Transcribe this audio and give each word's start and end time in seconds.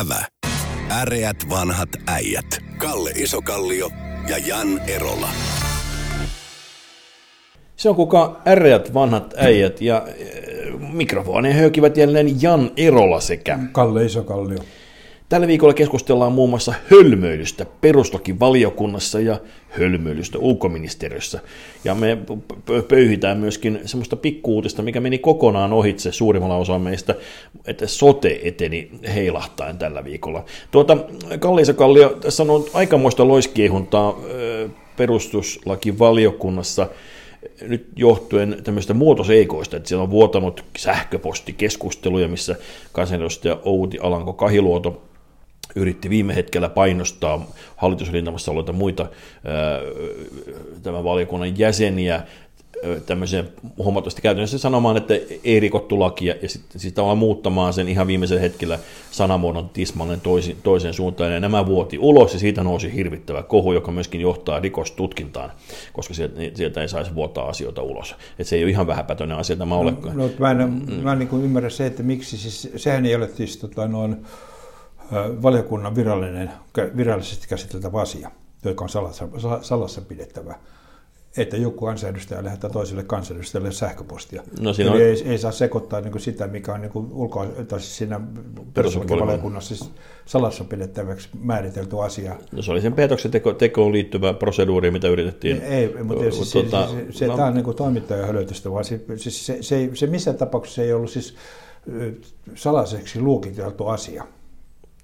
Ävä. 0.00 0.24
Äreät 0.90 1.36
vanhat 1.50 1.88
äijät. 2.06 2.46
Kalle 2.78 3.10
Isokallio 3.10 3.90
ja 4.28 4.38
Jan 4.38 4.80
Erola. 4.88 5.28
Se 7.76 7.88
on 7.88 7.96
kuka 7.96 8.40
äreät 8.46 8.94
vanhat 8.94 9.34
äijät 9.36 9.80
ja 9.80 10.06
mikrofoneja 10.92 11.54
höykivät 11.54 11.96
jälleen 11.96 12.42
Jan 12.42 12.70
Erola 12.76 13.20
sekä 13.20 13.58
Kalle 13.72 14.04
Isokallio. 14.04 14.58
Tällä 15.34 15.46
viikolla 15.46 15.74
keskustellaan 15.74 16.32
muun 16.32 16.50
muassa 16.50 16.74
hölmöilystä 16.90 17.66
perustuslakivaliokunnassa 17.80 19.20
ja 19.20 19.40
hölmöilystä 19.68 20.38
ulkoministeriössä. 20.38 21.40
Ja 21.84 21.94
me 21.94 22.18
pöyhitään 22.88 23.38
myöskin 23.38 23.80
semmoista 23.84 24.16
pikkuutista, 24.16 24.82
mikä 24.82 25.00
meni 25.00 25.18
kokonaan 25.18 25.72
ohitse 25.72 26.12
suurimmalla 26.12 26.56
osalla 26.56 26.78
meistä, 26.78 27.14
että 27.66 27.86
sote 27.86 28.40
eteni 28.42 28.90
heilahtaen 29.14 29.78
tällä 29.78 30.04
viikolla. 30.04 30.44
Tuota, 30.70 30.96
Kalliisa 31.38 31.72
Kallio, 31.72 32.08
tässä 32.20 32.42
on 32.42 32.64
aikamoista 32.74 33.28
loiskiehuntaa 33.28 34.20
perustuslakivaliokunnassa 34.96 36.88
nyt 37.62 37.86
johtuen 37.96 38.56
tämmöistä 38.64 38.94
muotoseikoista, 38.94 39.76
että 39.76 39.88
siellä 39.88 40.02
on 40.02 40.10
vuotanut 40.10 40.64
sähköpostikeskusteluja, 40.76 42.28
missä 42.28 42.56
kansanedustaja 42.92 43.58
Outi 43.64 43.98
Alanko 43.98 44.32
Kahiluoto 44.32 45.02
yritti 45.74 46.10
viime 46.10 46.34
hetkellä 46.34 46.68
painostaa 46.68 47.46
hallitusrintamassa 47.76 48.50
olleita 48.50 48.72
muita 48.72 49.06
tämän 50.82 51.04
valiokunnan 51.04 51.58
jäseniä 51.58 52.22
tämmöiseen 53.06 53.48
huomattavasti 53.78 54.22
käytännössä 54.22 54.58
sanomaan, 54.58 54.96
että 54.96 55.14
ei 55.44 55.60
rikottu 55.60 56.00
lakia 56.00 56.34
ja 56.42 56.48
sitten 56.48 56.80
sit 56.80 56.94
tavallaan 56.94 57.18
muuttamaan 57.18 57.72
sen 57.72 57.88
ihan 57.88 58.06
viimeisen 58.06 58.40
hetkellä 58.40 58.78
sanamuodon 59.10 59.68
tismalleen 59.68 60.20
toisi, 60.20 60.56
toiseen 60.62 60.94
suuntaan. 60.94 61.32
Ja 61.32 61.40
nämä 61.40 61.66
vuoti 61.66 61.98
ulos 61.98 62.32
ja 62.32 62.38
siitä 62.38 62.62
nousi 62.62 62.94
hirvittävä 62.94 63.42
kohu, 63.42 63.72
joka 63.72 63.92
myöskin 63.92 64.20
johtaa 64.20 64.60
rikostutkintaan, 64.60 65.52
koska 65.92 66.14
sieltä, 66.14 66.40
sieltä 66.54 66.80
ei 66.80 66.88
saisi 66.88 67.14
vuotaa 67.14 67.48
asioita 67.48 67.82
ulos. 67.82 68.16
Et 68.38 68.46
se 68.46 68.56
ei 68.56 68.62
ole 68.62 68.70
ihan 68.70 68.86
vähäpätöinen 68.86 69.36
asia 69.36 69.56
tämä 69.56 69.74
olekaan. 69.74 70.16
No, 70.16 70.26
no, 70.26 70.30
mä 70.38 70.50
en, 70.50 70.56
mm. 70.56 70.94
mä 70.94 71.12
en 71.12 71.18
niin 71.18 71.44
ymmärrä 71.44 71.70
se, 71.70 71.86
että 71.86 72.02
miksi, 72.02 72.38
siis 72.38 72.72
sehän 72.76 73.06
ei 73.06 73.14
ole 73.14 73.28
siis 73.28 73.56
tota, 73.56 73.88
noin, 73.88 74.16
valiokunnan 75.42 75.94
virallinen, 75.94 76.50
virallisesti 76.96 77.48
käsiteltävä 77.48 78.00
asia, 78.00 78.30
joka 78.64 78.84
on 78.84 78.88
salassa, 78.88 79.28
salassa 79.62 80.00
pidettävä 80.00 80.54
että 81.36 81.56
joku 81.56 81.86
kansanedustaja 81.86 82.44
lähettää 82.44 82.70
toiselle 82.70 83.02
kansanedustajalle 83.02 83.72
sähköpostia. 83.72 84.42
No, 84.60 84.72
siinä 84.72 84.90
Eli 84.90 85.02
on... 85.02 85.08
ei, 85.08 85.22
ei 85.26 85.38
saa 85.38 85.52
sekoittaa 85.52 86.00
niin 86.00 86.20
sitä, 86.20 86.46
mikä 86.46 86.74
on 86.74 86.80
niin 86.80 86.92
ulko- 86.94 87.46
tai 87.46 87.80
siis 87.80 87.96
siinä 87.96 88.20
perustuslakivaliokunnassa 88.74 89.76
siis 89.76 89.90
salassa 90.26 90.64
pidettäväksi 90.64 91.28
määritelty 91.40 92.02
asia. 92.02 92.36
No, 92.52 92.62
se 92.62 92.72
oli 92.72 92.80
sen 92.80 92.92
petoksen 92.92 93.30
teko, 93.30 93.52
tekoon 93.52 93.92
liittyvä 93.92 94.34
proseduuri, 94.34 94.90
mitä 94.90 95.08
yritettiin. 95.08 95.60
Ei, 95.62 96.02
mutta 96.04 96.30
siis, 96.30 96.52
tuota, 96.52 96.88
se, 96.88 96.92
se, 96.94 97.18
se, 97.18 97.26
no... 97.26 97.36
tämä 97.36 97.48
on 97.48 97.54
niin 97.54 97.76
toimittajan 97.76 98.26
hölötystä, 98.26 98.70
vaan 98.70 98.84
se, 98.84 99.00
siis 99.16 99.46
se, 99.46 99.58
se, 99.60 99.90
se 99.94 100.06
missään 100.06 100.36
tapauksessa 100.36 100.82
ei 100.82 100.92
ollut 100.92 101.10
siis 101.10 101.34
salaiseksi 102.54 103.20
luokiteltu 103.20 103.86
asia 103.86 104.24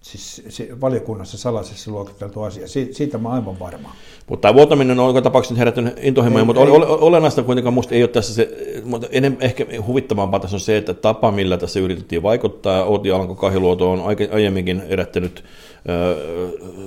siis 0.00 0.42
se, 0.48 0.68
valiokunnassa 0.80 1.38
salaisessa 1.38 1.90
luokiteltu 1.90 2.42
asia. 2.42 2.68
Si, 2.68 2.88
siitä 2.92 3.18
mä 3.18 3.28
aivan 3.28 3.58
varma. 3.58 3.94
Mutta 4.26 4.48
tämä 4.48 4.54
vuotaminen 4.54 5.00
on 5.00 5.08
joka 5.08 5.22
tapauksessa 5.22 5.58
herättänyt 5.58 5.94
intohimoja, 6.02 6.44
mutta 6.44 6.62
ei, 6.62 6.68
olennaista 6.88 7.42
kuitenkaan 7.42 7.74
minusta 7.74 7.94
ei 7.94 8.02
ole 8.02 8.08
tässä 8.08 8.34
se, 8.34 8.48
mutta 8.84 9.06
ennen, 9.10 9.36
ehkä 9.40 9.66
huvittavampaa 9.86 10.40
tässä 10.40 10.56
on 10.56 10.60
se, 10.60 10.76
että 10.76 10.94
tapa, 10.94 11.30
millä 11.30 11.56
tässä 11.58 11.80
yritettiin 11.80 12.22
vaikuttaa, 12.22 12.84
Outi 12.84 13.10
Alanko 13.10 13.34
Kahiluoto 13.34 13.90
on 13.90 14.02
aiemminkin 14.32 14.82
erättänyt 14.88 15.44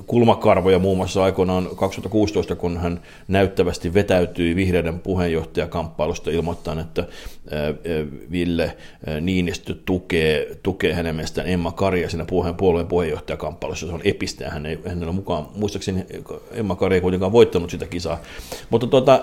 kulmakarvoja 0.08 0.80
muun 0.80 0.97
muassa 0.97 1.23
aikoinaan 1.23 1.69
2016, 1.75 2.55
kun 2.55 2.77
hän 2.77 3.02
näyttävästi 3.27 3.94
vetäytyi 3.94 4.55
vihreiden 4.55 5.00
puheenjohtajakamppailusta 5.00 6.31
ilmoittaen, 6.31 6.79
että 6.79 7.07
Ville 8.31 8.78
Niinistö 9.22 9.75
tukee, 9.85 10.57
tukee 10.63 10.94
hänen 10.94 11.16
mielestään 11.16 11.47
Emma 11.47 11.72
Karja 11.72 12.09
siinä 12.09 12.25
puheen, 12.25 12.56
puolueen 12.56 12.88
puheenjohtajakamppailussa. 12.88 13.88
Se 13.88 13.94
on 13.94 14.01
epistä, 14.03 14.50
hän 14.50 14.66
ei 14.66 14.79
hänellä 14.88 15.12
mukaan, 15.12 15.47
muistaakseni 15.56 16.06
Emma 16.51 16.75
Karja 16.75 16.95
ei 16.95 17.01
kuitenkaan 17.01 17.31
voittanut 17.31 17.69
sitä 17.69 17.85
kisaa. 17.85 18.22
Mutta 18.69 18.88
tuota, 18.88 19.22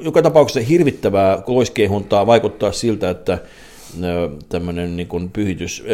joka 0.00 0.22
tapauksessa 0.22 0.68
hirvittävää 0.68 1.42
loiskehuntaa 1.46 2.26
vaikuttaa 2.26 2.72
siltä, 2.72 3.10
että 3.10 3.38
tämmöinen 4.48 4.96
niin 4.96 5.08
kuin 5.08 5.30
pyhitys, 5.30 5.84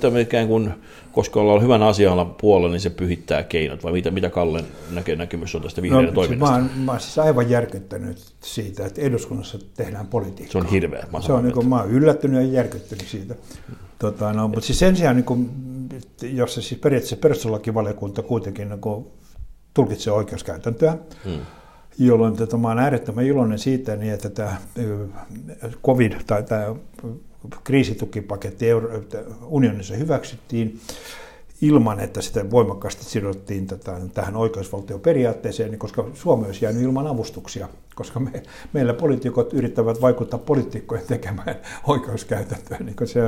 tämmöinen 0.00 0.26
ikään 0.26 0.48
kuin, 0.48 0.70
koska 1.12 1.40
ollaan 1.40 1.62
hyvän 1.62 1.82
asialla 1.82 2.24
puolella, 2.24 2.72
niin 2.72 2.80
se 2.80 2.90
pyhittää 2.90 3.42
keinot, 3.42 3.84
vai 3.84 3.92
mitä, 3.92 4.10
mitä 4.10 4.30
Kallen 4.30 4.64
näkee, 4.90 5.16
näkemys 5.16 5.54
on 5.54 5.62
tästä 5.62 5.82
vihreän 5.82 6.04
no, 6.04 6.12
toiminnasta? 6.12 6.56
Mä 6.56 6.62
oon, 6.62 6.70
mä 6.84 6.92
oon 6.92 7.00
siis 7.00 7.18
aivan 7.18 7.50
järkyttänyt 7.50 8.32
siitä, 8.40 8.86
että 8.86 9.00
eduskunnassa 9.00 9.58
tehdään 9.76 10.06
politiikkaa. 10.06 10.52
Se 10.52 10.58
on 10.58 10.72
hirveä. 10.72 11.06
Mä, 11.12 11.20
se 11.20 11.32
on, 11.32 11.44
niin 11.44 11.54
kuin, 11.54 11.68
mä 11.68 11.80
oon 11.80 11.90
yllättynyt 11.90 12.42
ja 12.42 12.52
järkyttynyt 12.52 13.08
siitä. 13.08 13.34
Tota, 13.98 14.32
no, 14.32 14.48
mutta 14.48 14.66
siis 14.66 14.78
sen 14.78 14.96
sijaan, 14.96 15.16
niin 15.16 15.24
kuin, 15.24 15.50
jossa 16.22 16.62
siis 16.62 16.80
periaatteessa 16.80 17.16
perustuslakivaliokunta 17.16 18.22
kuitenkin 18.22 18.68
niin 18.68 18.80
kuin, 18.80 19.06
tulkitsee 19.74 20.12
oikeuskäytäntöä, 20.12 20.98
hmm 21.24 21.40
jolloin 21.98 22.36
tota, 22.36 22.56
mä 22.56 22.68
olen 22.68 22.84
äärettömän 22.84 23.24
iloinen 23.24 23.58
siitä, 23.58 23.96
niin 23.96 24.12
että 24.12 24.30
tämä 24.30 24.56
COVID 25.86 26.12
tai 26.26 26.42
tämä 26.42 26.74
kriisitukipaketti 27.64 28.66
unionissa 29.46 29.94
hyväksyttiin 29.94 30.80
ilman, 31.60 32.00
että 32.00 32.22
sitä 32.22 32.50
voimakkaasti 32.50 33.04
sidottiin 33.04 33.66
tätä, 33.66 34.00
tähän 34.14 34.36
oikeusvaltioperiaatteeseen, 34.36 35.78
koska 35.78 36.08
Suomi 36.14 36.46
olisi 36.46 36.64
jäänyt 36.64 36.82
ilman 36.82 37.06
avustuksia, 37.06 37.68
koska 37.98 38.20
me, 38.20 38.42
meillä 38.72 38.94
poliitikot 38.94 39.52
yrittävät 39.52 40.00
vaikuttaa 40.00 40.38
poliitikkojen 40.38 41.06
tekemään 41.06 41.56
oikeuskäytäntöön. 41.86 42.86
Niin 42.86 43.08
se, 43.08 43.20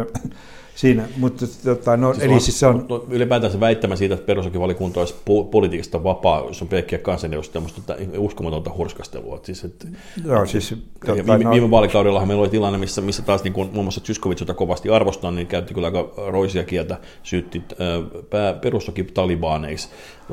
siinä, 0.75 1.09
mutta, 1.17 1.47
tota, 1.65 1.97
no, 1.97 2.13
siis 2.13 2.25
eli 2.25 2.35
on, 2.35 2.41
siis 2.41 2.61
se 2.61 2.67
on... 2.67 2.87
Ylipäätään 3.11 3.53
se 3.53 3.61
väittämä 3.61 3.97
siitä, 3.97 4.15
että 4.15 4.27
perustuslakivaliokunta 4.27 5.01
olisi 5.01 5.15
politiikasta 5.51 6.05
vapaa, 6.05 6.45
jos 6.47 6.63
on 6.63 6.69
pelkkiä 6.69 6.99
kansanedustajia, 6.99 7.63
musta 7.63 7.95
uskomatonta 8.19 8.71
hurskastelua. 8.77 9.41
Siis, 9.43 9.65
että, 9.65 9.89
Joo, 10.25 10.47
siis, 10.47 10.75
tota, 11.07 11.15
viime, 11.15 11.45
no, 11.45 11.51
viime 11.51 11.71
vaalikaudellahan 11.71 12.29
meillä 12.29 12.43
oli 12.43 12.49
tilanne, 12.49 12.79
missä, 12.79 13.01
missä 13.01 13.23
taas 13.23 13.45
niin 13.45 13.53
kuin, 13.53 13.71
muun 13.73 13.85
muassa 13.85 14.01
Zyskovic, 14.01 14.41
jota 14.41 14.55
kovasti 14.55 14.91
arvostan, 14.91 15.35
niin 15.35 15.47
käytti 15.47 15.75
kyllä 15.75 15.87
aika 15.87 16.13
roisia 16.27 16.65
kieltä, 16.65 16.99
syytti 17.23 17.63
äh, 17.71 18.61
perustuslaki-talibaaneiksi, 18.61 19.89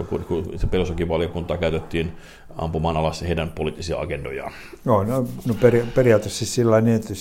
kun, 0.09 0.25
kun 0.27 0.53
se 0.55 0.67
perustuslakivaliokuntaa 0.67 1.57
käytettiin 1.57 2.11
ampumaan 2.57 2.97
alas 2.97 3.21
heidän 3.21 3.51
poliittisia 3.51 3.99
agendojaan. 3.99 4.51
No, 4.85 5.03
no, 5.03 5.27
no 5.45 5.53
peri, 5.61 5.87
periaatteessa 5.95 6.37
siis 6.39 6.55
sillä 6.55 6.81
niin, 6.81 6.95
että 6.95 7.13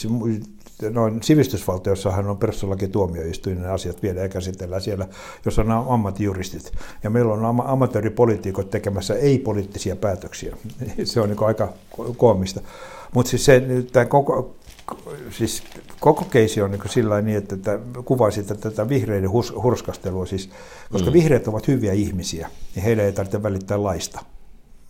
noin 0.91 1.23
sivistysvaltiossahan 1.23 2.27
on 2.27 2.39
perustuslaki 2.39 2.89
tuomioistuin, 2.89 3.63
ne 3.63 3.69
asiat 3.69 4.03
viedään 4.03 4.25
ja 4.25 4.29
käsitellään 4.29 4.83
siellä, 4.83 5.09
jos 5.45 5.59
on 5.59 5.71
ammattijuristit. 5.71 6.73
Ja 7.03 7.11
meillä 7.11 7.33
on 7.33 7.61
amatööripolitiikot 7.67 8.71
tekemässä 8.71 9.15
ei-poliittisia 9.15 9.97
päätöksiä. 9.97 10.57
Se 11.05 11.21
on 11.21 11.29
niin 11.29 11.47
aika 11.47 11.73
koomista. 12.17 12.61
Mutta 13.15 13.31
siis 13.31 13.45
se, 13.45 13.63
tämä 13.93 14.05
koko, 14.05 14.57
siis 15.31 15.63
koko 16.01 16.25
keisi 16.25 16.63
on 16.63 16.71
niin 16.71 16.81
sillä 16.87 17.23
niin, 17.23 17.39
että 17.39 17.57
tätä, 17.57 17.79
kuvaisi 18.05 18.43
tätä 18.43 18.89
vihreiden 18.89 19.31
hurskastelua, 19.63 20.27
siis, 20.27 20.51
koska 20.93 21.11
mm. 21.11 21.13
vihreät 21.13 21.49
ovat 21.49 21.69
hyviä 21.69 21.93
ihmisiä, 21.93 22.51
niin 22.75 22.83
heille 22.85 23.05
ei 23.05 23.13
tarvitse 23.13 23.43
välittää 23.43 23.83
laista 23.83 24.21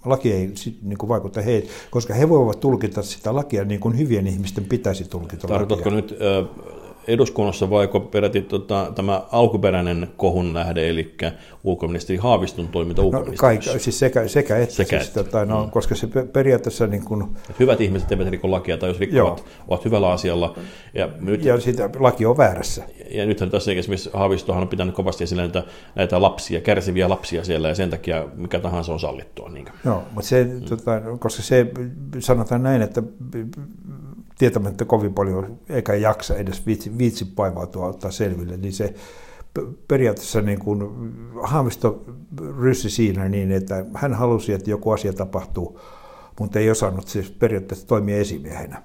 laki 0.05 0.33
ei 0.33 0.53
niin 0.83 0.99
kuin 0.99 1.09
vaikuta 1.09 1.41
heihin, 1.41 1.69
koska 1.91 2.15
he 2.15 2.29
voivat 2.29 2.61
tulkita 2.61 3.03
sitä 3.03 3.35
lakia 3.35 3.65
niin 3.65 3.81
kuin 3.81 3.99
hyvien 3.99 4.27
ihmisten 4.27 4.65
pitäisi 4.65 5.05
tulkita 5.05 5.49
Tarkoitatko 5.49 5.91
lakia. 5.91 6.03
nyt 6.03 6.19
eduskunnassa 7.09 7.71
vaiko 7.71 8.01
peräti 8.01 8.43
tota, 8.43 8.93
tämä 8.95 9.23
alkuperäinen 9.33 10.09
kohun 10.17 10.55
lähde, 10.55 10.89
eli 10.89 11.15
ulkoministeri 11.65 12.17
Haaviston 12.17 12.69
toiminta 12.69 13.03
no, 13.03 13.25
kaikki, 13.37 13.79
siis 13.79 13.99
sekä, 13.99 14.29
sekä 14.29 14.57
että, 14.57 14.75
sekä 14.75 14.99
siis, 14.99 15.09
että. 15.09 15.25
Tota, 15.25 15.45
no, 15.45 15.65
mm. 15.65 15.71
koska 15.71 15.95
se 15.95 16.09
periaatteessa... 16.33 16.87
Niin 16.87 17.05
kun, 17.05 17.37
hyvät 17.61 17.81
ihmiset 17.81 18.13
eivät 18.13 18.29
riko 18.29 18.51
lakia, 18.51 18.79
tai 18.79 18.91
jos 18.91 19.01
rikkovat, 19.01 19.45
ovat 19.69 19.85
hyvällä 19.85 20.11
asialla. 20.11 20.55
Ja, 20.95 21.09
nyt, 21.21 21.45
ja 21.45 21.61
sitä, 21.61 21.91
laki 21.99 22.27
on 22.27 22.37
väärässä. 22.37 22.85
Ja 23.11 23.27
nythän 23.27 23.51
tässä 23.51 23.73
esimerkiksi 23.73 24.11
Haavistohan 24.13 24.63
on 24.63 24.69
pitänyt 24.69 24.95
kovasti 24.95 25.25
esille 25.25 25.43
näitä, 25.43 25.65
näitä 25.95 26.23
lapsia, 26.23 26.61
kärsiviä 26.61 27.09
lapsia 27.09 27.45
siellä, 27.45 27.69
ja 27.69 27.75
sen 27.75 27.91
takia 27.91 28.25
mikä 28.35 28.59
tahansa 28.59 28.93
on 28.93 29.01
sallittua. 29.01 29.49
Niin. 29.49 29.67
Joo, 29.85 30.03
mutta 30.15 30.29
se, 30.29 30.45
mm. 30.45 30.63
tota, 30.63 31.01
koska 31.19 31.43
se 31.43 31.67
sanotaan 32.19 32.63
näin, 32.63 32.83
että 32.83 33.03
tietämättä 34.39 34.85
kovin 34.85 35.15
paljon, 35.15 35.59
eikä 35.69 35.95
jaksa 35.95 36.37
edes 36.37 36.67
viitsi, 36.67 36.99
viitsi 36.99 37.25
paivautua 37.25 37.87
ottaa 37.87 38.11
selville, 38.11 38.57
niin 38.57 38.73
se 38.73 38.95
periaatteessa 39.89 40.43
niin 40.43 40.59
kuin 40.59 40.83
Haavisto 41.43 42.05
ryssi 42.61 42.91
siinä 42.91 43.29
niin, 43.29 43.53
että 43.53 43.85
hän 43.95 44.15
halusi, 44.15 44.53
että 44.53 44.71
joku 44.71 44.91
asia 44.91 45.13
tapahtuu, 45.13 45.81
mutta 46.41 46.59
ei 46.59 46.71
osannut 46.71 47.09
siis 47.09 47.31
periaatteessa 47.31 47.87
toimia 47.87 48.17
esimiehenä. 48.17 48.83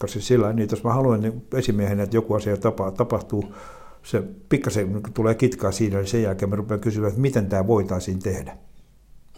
Koska 0.00 0.20
sillä 0.20 0.52
niin, 0.52 0.68
jos 0.70 0.84
mä 0.84 0.92
haluan 0.92 1.20
niin 1.20 1.46
esimiehenä, 1.54 2.02
että 2.02 2.16
joku 2.16 2.34
asia 2.34 2.56
tapa, 2.56 2.90
tapahtuu, 2.90 3.54
se 4.02 4.22
pikkasen 4.48 4.92
niin 4.92 5.02
tulee 5.14 5.34
kitkaa 5.34 5.72
siinä, 5.72 5.96
niin 5.96 6.06
sen 6.06 6.22
jälkeen 6.22 6.50
me 6.50 6.56
rupean 6.56 6.80
kysymään, 6.80 7.08
että 7.08 7.20
miten 7.20 7.46
tämä 7.46 7.66
voitaisiin 7.66 8.18
tehdä. 8.18 8.56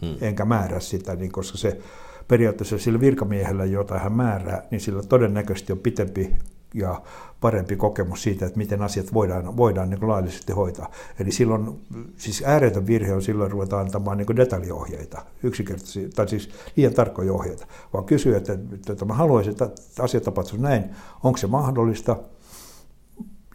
Hmm. 0.00 0.16
Enkä 0.20 0.44
määrää 0.44 0.80
sitä, 0.80 1.16
niin 1.16 1.32
koska 1.32 1.58
se 1.58 1.78
periaatteessa 2.28 2.78
sillä 2.78 3.00
virkamiehellä, 3.00 3.64
jota 3.64 3.98
hän 3.98 4.12
määrää, 4.12 4.62
niin 4.70 4.80
sillä 4.80 5.02
todennäköisesti 5.02 5.72
on 5.72 5.78
pitempi 5.78 6.36
ja 6.74 7.02
parempi 7.40 7.76
kokemus 7.76 8.22
siitä, 8.22 8.46
että 8.46 8.58
miten 8.58 8.82
asiat 8.82 9.14
voidaan, 9.14 9.56
voidaan 9.56 9.90
niin 9.90 10.08
laillisesti 10.08 10.52
hoitaa. 10.52 10.90
Eli 11.20 11.32
silloin, 11.32 11.80
siis 12.16 12.42
ääretön 12.46 12.86
virhe 12.86 13.14
on 13.14 13.22
silloin 13.22 13.50
ruveta 13.50 13.80
antamaan 13.80 14.18
niin 14.18 14.36
detaljiohjeita, 14.36 15.22
yksinkertaisia, 15.42 16.08
tai 16.16 16.28
siis 16.28 16.50
liian 16.76 16.94
tarkkoja 16.94 17.32
ohjeita, 17.32 17.66
vaan 17.92 18.04
kysyä, 18.04 18.36
että, 18.36 18.52
että 18.90 19.04
mä 19.04 19.14
haluaisin, 19.14 19.50
että 19.50 19.70
asiat 19.98 20.22
tapahtuisi 20.22 20.62
näin, 20.62 20.84
onko 21.22 21.36
se 21.38 21.46
mahdollista, 21.46 22.16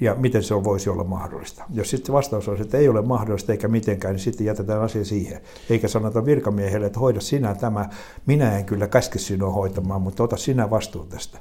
ja 0.01 0.15
miten 0.15 0.43
se 0.43 0.63
voisi 0.63 0.89
olla 0.89 1.03
mahdollista. 1.03 1.63
Jos 1.73 1.89
sitten 1.89 2.13
vastaus 2.13 2.47
on, 2.47 2.61
että 2.61 2.77
ei 2.77 2.89
ole 2.89 3.01
mahdollista 3.01 3.51
eikä 3.51 3.67
mitenkään, 3.67 4.13
niin 4.13 4.23
sitten 4.23 4.45
jätetään 4.45 4.81
asia 4.81 5.05
siihen. 5.05 5.41
Eikä 5.69 5.87
sanota 5.87 6.25
virkamiehelle, 6.25 6.85
että 6.85 6.99
hoida 6.99 7.21
sinä 7.21 7.55
tämä, 7.55 7.89
minä 8.25 8.57
en 8.57 8.65
kyllä 8.65 8.87
käske 8.87 9.19
sinua 9.19 9.51
hoitamaan, 9.51 10.01
mutta 10.01 10.23
ota 10.23 10.37
sinä 10.37 10.69
vastuun 10.69 11.07
tästä. 11.07 11.39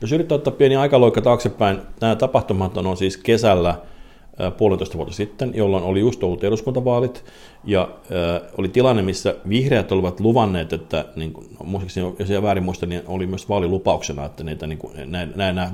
Jos 0.00 0.12
yrittää 0.12 0.36
ottaa 0.36 0.52
pieni 0.52 0.76
aikaloikka 0.76 1.20
taaksepäin, 1.20 1.78
nämä 2.00 2.16
tapahtumat 2.16 2.76
on 2.76 2.96
siis 2.96 3.16
kesällä 3.16 3.78
puolentoista 4.56 4.96
vuotta 4.96 5.14
sitten, 5.14 5.52
jolloin 5.54 5.84
oli 5.84 6.00
just 6.00 6.22
ollut 6.22 6.44
eduskuntavaalit, 6.44 7.24
ja 7.64 7.82
äh, 7.82 8.50
oli 8.58 8.68
tilanne, 8.68 9.02
missä 9.02 9.34
vihreät 9.48 9.92
olivat 9.92 10.20
luvanneet, 10.20 10.72
että, 10.72 11.04
niin 11.16 11.32
kuin, 11.32 11.46
no, 11.72 12.12
jos 12.18 12.30
ei 12.30 12.42
väärin 12.42 12.64
muista, 12.64 12.86
niin 12.86 13.02
oli 13.06 13.26
myös 13.26 13.48
vaalilupauksena, 13.48 14.24
että 14.24 14.44
niitä, 14.44 14.66
niin 14.66 14.78
kuin, 14.78 14.94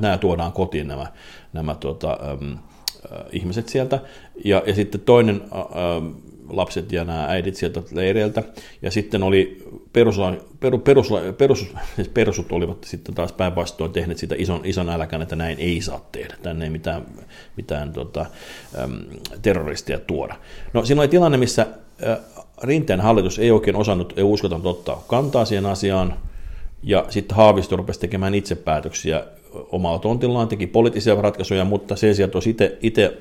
nämä 0.00 0.18
tuodaan 0.18 0.52
kotiin 0.52 0.88
nämä, 0.88 1.06
nämä 1.52 1.74
tuota, 1.74 2.18
ähm, 2.22 2.52
äh, 2.52 3.26
ihmiset 3.32 3.68
sieltä. 3.68 4.00
Ja, 4.44 4.62
ja 4.66 4.74
sitten 4.74 5.00
toinen 5.00 5.42
äh, 5.52 5.60
lapset 6.48 6.92
ja 6.92 7.04
nämä 7.04 7.26
äidit 7.26 7.56
sieltä 7.56 7.82
leireiltä. 7.92 8.42
Ja 8.82 8.90
sitten 8.90 9.22
oli 9.22 9.64
perusla, 9.92 10.34
peru, 10.60 10.78
perusla, 10.78 11.20
perus, 11.38 11.66
siis 11.96 12.08
perusut 12.08 12.52
olivat 12.52 12.84
sitten 12.84 13.14
taas 13.14 13.32
päinvastoin 13.32 13.92
tehneet 13.92 14.18
sitä 14.18 14.34
ison, 14.38 14.60
ison 14.64 14.88
äläkän, 14.88 15.22
että 15.22 15.36
näin 15.36 15.58
ei 15.58 15.80
saa 15.80 16.08
tehdä, 16.12 16.36
tänne 16.42 16.64
ei 16.64 16.70
mitään, 16.70 17.06
mitään 17.56 17.92
tota, 17.92 18.26
terroristia 19.42 19.98
tuoda. 19.98 20.34
No 20.72 20.84
siinä 20.84 21.00
oli 21.00 21.08
tilanne, 21.08 21.38
missä 21.38 21.66
Rinteen 22.62 23.00
hallitus 23.00 23.38
ei 23.38 23.50
oikein 23.50 23.76
osannut, 23.76 24.12
ei 24.16 24.24
uskaltanut 24.24 24.66
ottaa 24.66 25.04
kantaa 25.08 25.44
siihen 25.44 25.66
asiaan, 25.66 26.14
ja 26.82 27.04
sitten 27.08 27.36
Haavisto 27.36 27.76
rupesi 27.76 28.00
tekemään 28.00 28.34
itse 28.34 28.54
päätöksiä 28.54 29.24
omalla 29.52 29.98
tontillaan, 29.98 30.48
teki 30.48 30.66
poliittisia 30.66 31.14
ratkaisuja, 31.14 31.64
mutta 31.64 31.96
sen 31.96 32.14
sijaan, 32.14 32.30
että 32.46 32.70
itse 32.80 33.18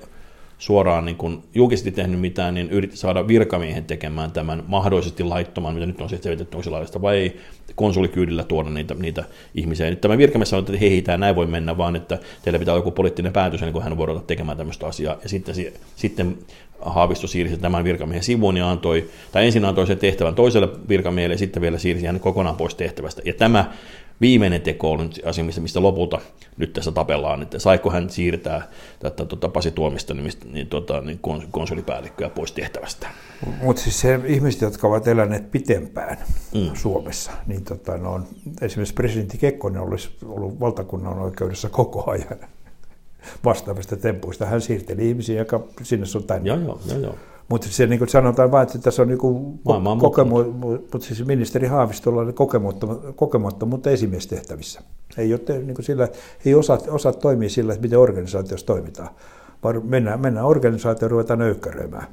suoraan 0.57 1.05
niin 1.05 1.15
kuin 1.15 1.43
julkisesti 1.55 1.91
tehnyt 1.91 2.19
mitään, 2.19 2.53
niin 2.53 2.69
yritti 2.69 2.97
saada 2.97 3.27
virkamiehen 3.27 3.85
tekemään 3.85 4.31
tämän 4.31 4.63
mahdollisesti 4.67 5.23
laittoman, 5.23 5.73
mitä 5.73 5.85
nyt 5.85 6.01
on 6.01 6.09
sitten 6.09 6.23
selvitetty, 6.23 6.55
onko 6.55 6.63
se 6.63 6.69
laillista 6.69 7.01
vai 7.01 7.17
ei, 7.17 7.39
konsulikyydillä 7.75 8.43
tuoda 8.43 8.69
niitä, 8.69 8.93
niitä 8.93 9.23
ihmisiä. 9.55 9.89
Nyt 9.89 10.01
tämä 10.01 10.17
virkamies 10.17 10.49
sanoi, 10.49 10.61
että 10.61 10.77
hei, 10.77 11.01
tämä 11.01 11.17
näin 11.17 11.35
voi 11.35 11.47
mennä, 11.47 11.77
vaan 11.77 11.95
että 11.95 12.19
teillä 12.43 12.59
pitää 12.59 12.73
olla 12.73 12.79
joku 12.79 12.91
poliittinen 12.91 13.33
päätös, 13.33 13.61
ennen 13.61 13.73
kuin 13.73 13.83
hän 13.83 13.97
voi 13.97 14.05
ruveta 14.05 14.25
tekemään 14.25 14.57
tämmöistä 14.57 14.87
asiaa. 14.87 15.17
Ja 15.23 15.29
sitten, 15.29 15.55
sitten 15.95 16.37
Haavisto 16.85 17.27
siirsi 17.27 17.57
tämän 17.57 17.83
virkamiehen 17.83 18.23
sivuun 18.23 18.57
ja 18.57 18.71
antoi, 18.71 19.09
tai 19.31 19.45
ensin 19.45 19.65
antoi 19.65 19.87
sen 19.87 19.97
tehtävän 19.97 20.35
toiselle 20.35 20.69
virkamiehelle 20.89 21.33
ja 21.33 21.37
sitten 21.37 21.61
vielä 21.61 21.77
siirsi 21.77 22.05
hänet 22.05 22.21
kokonaan 22.21 22.55
pois 22.55 22.75
tehtävästä. 22.75 23.21
Ja 23.25 23.33
tämä 23.33 23.71
viimeinen 24.21 24.61
teko 24.61 24.91
on 24.91 24.99
nyt 24.99 25.21
asia, 25.25 25.43
mistä 25.43 25.81
lopulta 25.81 26.19
nyt 26.57 26.73
tässä 26.73 26.91
tapellaan, 26.91 27.41
että 27.41 27.59
saiko 27.59 27.89
hän 27.89 28.09
siirtää 28.09 28.67
tätä 28.99 29.25
tota, 29.25 29.49
Pasi 29.49 29.71
Tuomista 29.71 30.13
niin, 30.13 30.31
niin, 30.51 30.67
tota, 30.67 31.01
niin 31.01 31.19
konsulipäällikköä 31.51 32.29
pois 32.29 32.51
tehtävästä. 32.51 33.07
Mutta 33.61 33.81
siis 33.81 34.01
se 34.01 34.19
ihmiset, 34.25 34.61
jotka 34.61 34.87
ovat 34.87 35.07
eläneet 35.07 35.51
pitempään 35.51 36.17
mm. 36.53 36.69
Suomessa, 36.73 37.31
niin 37.47 37.63
tota, 37.63 37.97
no, 37.97 38.21
esimerkiksi 38.61 38.93
presidentti 38.93 39.37
Kekkonen 39.37 39.81
olisi 39.81 40.09
ollut 40.25 40.59
valtakunnan 40.59 41.19
oikeudessa 41.19 41.69
koko 41.69 42.11
ajan 42.11 42.39
vastaavista 43.45 43.97
tempuista. 43.97 44.45
Hän 44.45 44.61
siirteli 44.61 45.09
ihmisiä, 45.09 45.39
joka 45.39 45.63
sinne 45.81 46.05
sun 46.05 46.23
tänne. 46.23 46.47
Joo, 46.47 46.57
joo, 46.57 46.79
joo. 46.87 46.99
joo. 46.99 47.15
Mutta 47.49 47.67
se 47.69 47.87
niin 47.87 48.09
sanotaan 48.09 48.51
vain, 48.51 48.67
että 48.67 48.79
tässä 48.79 49.01
on 49.01 49.07
niin 49.07 49.19
kokemu, 49.99 50.43
mutta 50.91 50.99
siis 50.99 51.25
ministeri 51.25 51.67
Haavistolla 51.67 52.21
on 52.21 52.33
kokemattomuutta 53.15 53.89
esimiestehtävissä. 53.89 54.81
Ei, 55.17 55.33
ole, 55.33 55.59
niin 55.59 55.75
kuin 55.75 55.85
sillä, 55.85 56.07
ei 56.45 56.55
osaa, 56.55 56.77
osaa 56.87 57.13
toimia 57.13 57.49
sillä, 57.49 57.73
että 57.73 57.81
miten 57.81 57.99
organisaatiossa 57.99 58.65
toimitaan, 58.67 59.09
vaan 59.63 59.85
mennään, 59.85 60.21
mennään 60.21 60.45
organisaatioon 60.45 61.07
ja 61.07 61.11
ruvetaan 61.11 61.39
nöykkäröimään. 61.39 62.07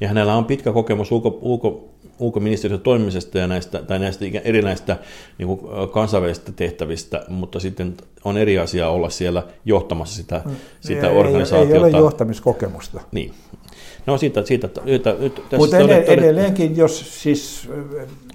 Ja 0.00 0.08
hänellä 0.08 0.34
on 0.34 0.44
pitkä 0.44 0.72
kokemus 0.72 1.12
ulko, 1.12 1.38
ulko, 1.42 1.88
ulkoministeriön 2.18 2.80
toimimisesta 2.80 3.38
ja 3.38 3.46
näistä, 3.46 3.82
tai 3.82 3.98
näistä 3.98 4.24
erinäistä 4.44 4.96
niin 5.38 5.46
kuin 5.46 5.90
kansainvälisistä 5.90 6.52
tehtävistä, 6.52 7.24
mutta 7.28 7.60
sitten 7.60 7.96
on 8.24 8.36
eri 8.36 8.58
asia 8.58 8.88
olla 8.88 9.10
siellä 9.10 9.42
johtamassa 9.64 10.16
sitä, 10.16 10.42
sitä 10.80 11.10
ei, 11.10 11.16
organisaatiota. 11.16 11.86
Ei 11.86 11.92
ole 11.94 11.98
johtamiskokemusta. 11.98 13.00
Niin, 13.12 13.32
No 14.06 14.18
siitä, 14.18 14.44
siitä, 14.44 14.68
siitä 14.84 15.16
nyt, 15.18 15.42
Mutta 15.56 15.76
edelleen, 15.76 16.04
edelleenkin, 16.04 16.76
jos 16.76 17.22
siis 17.22 17.68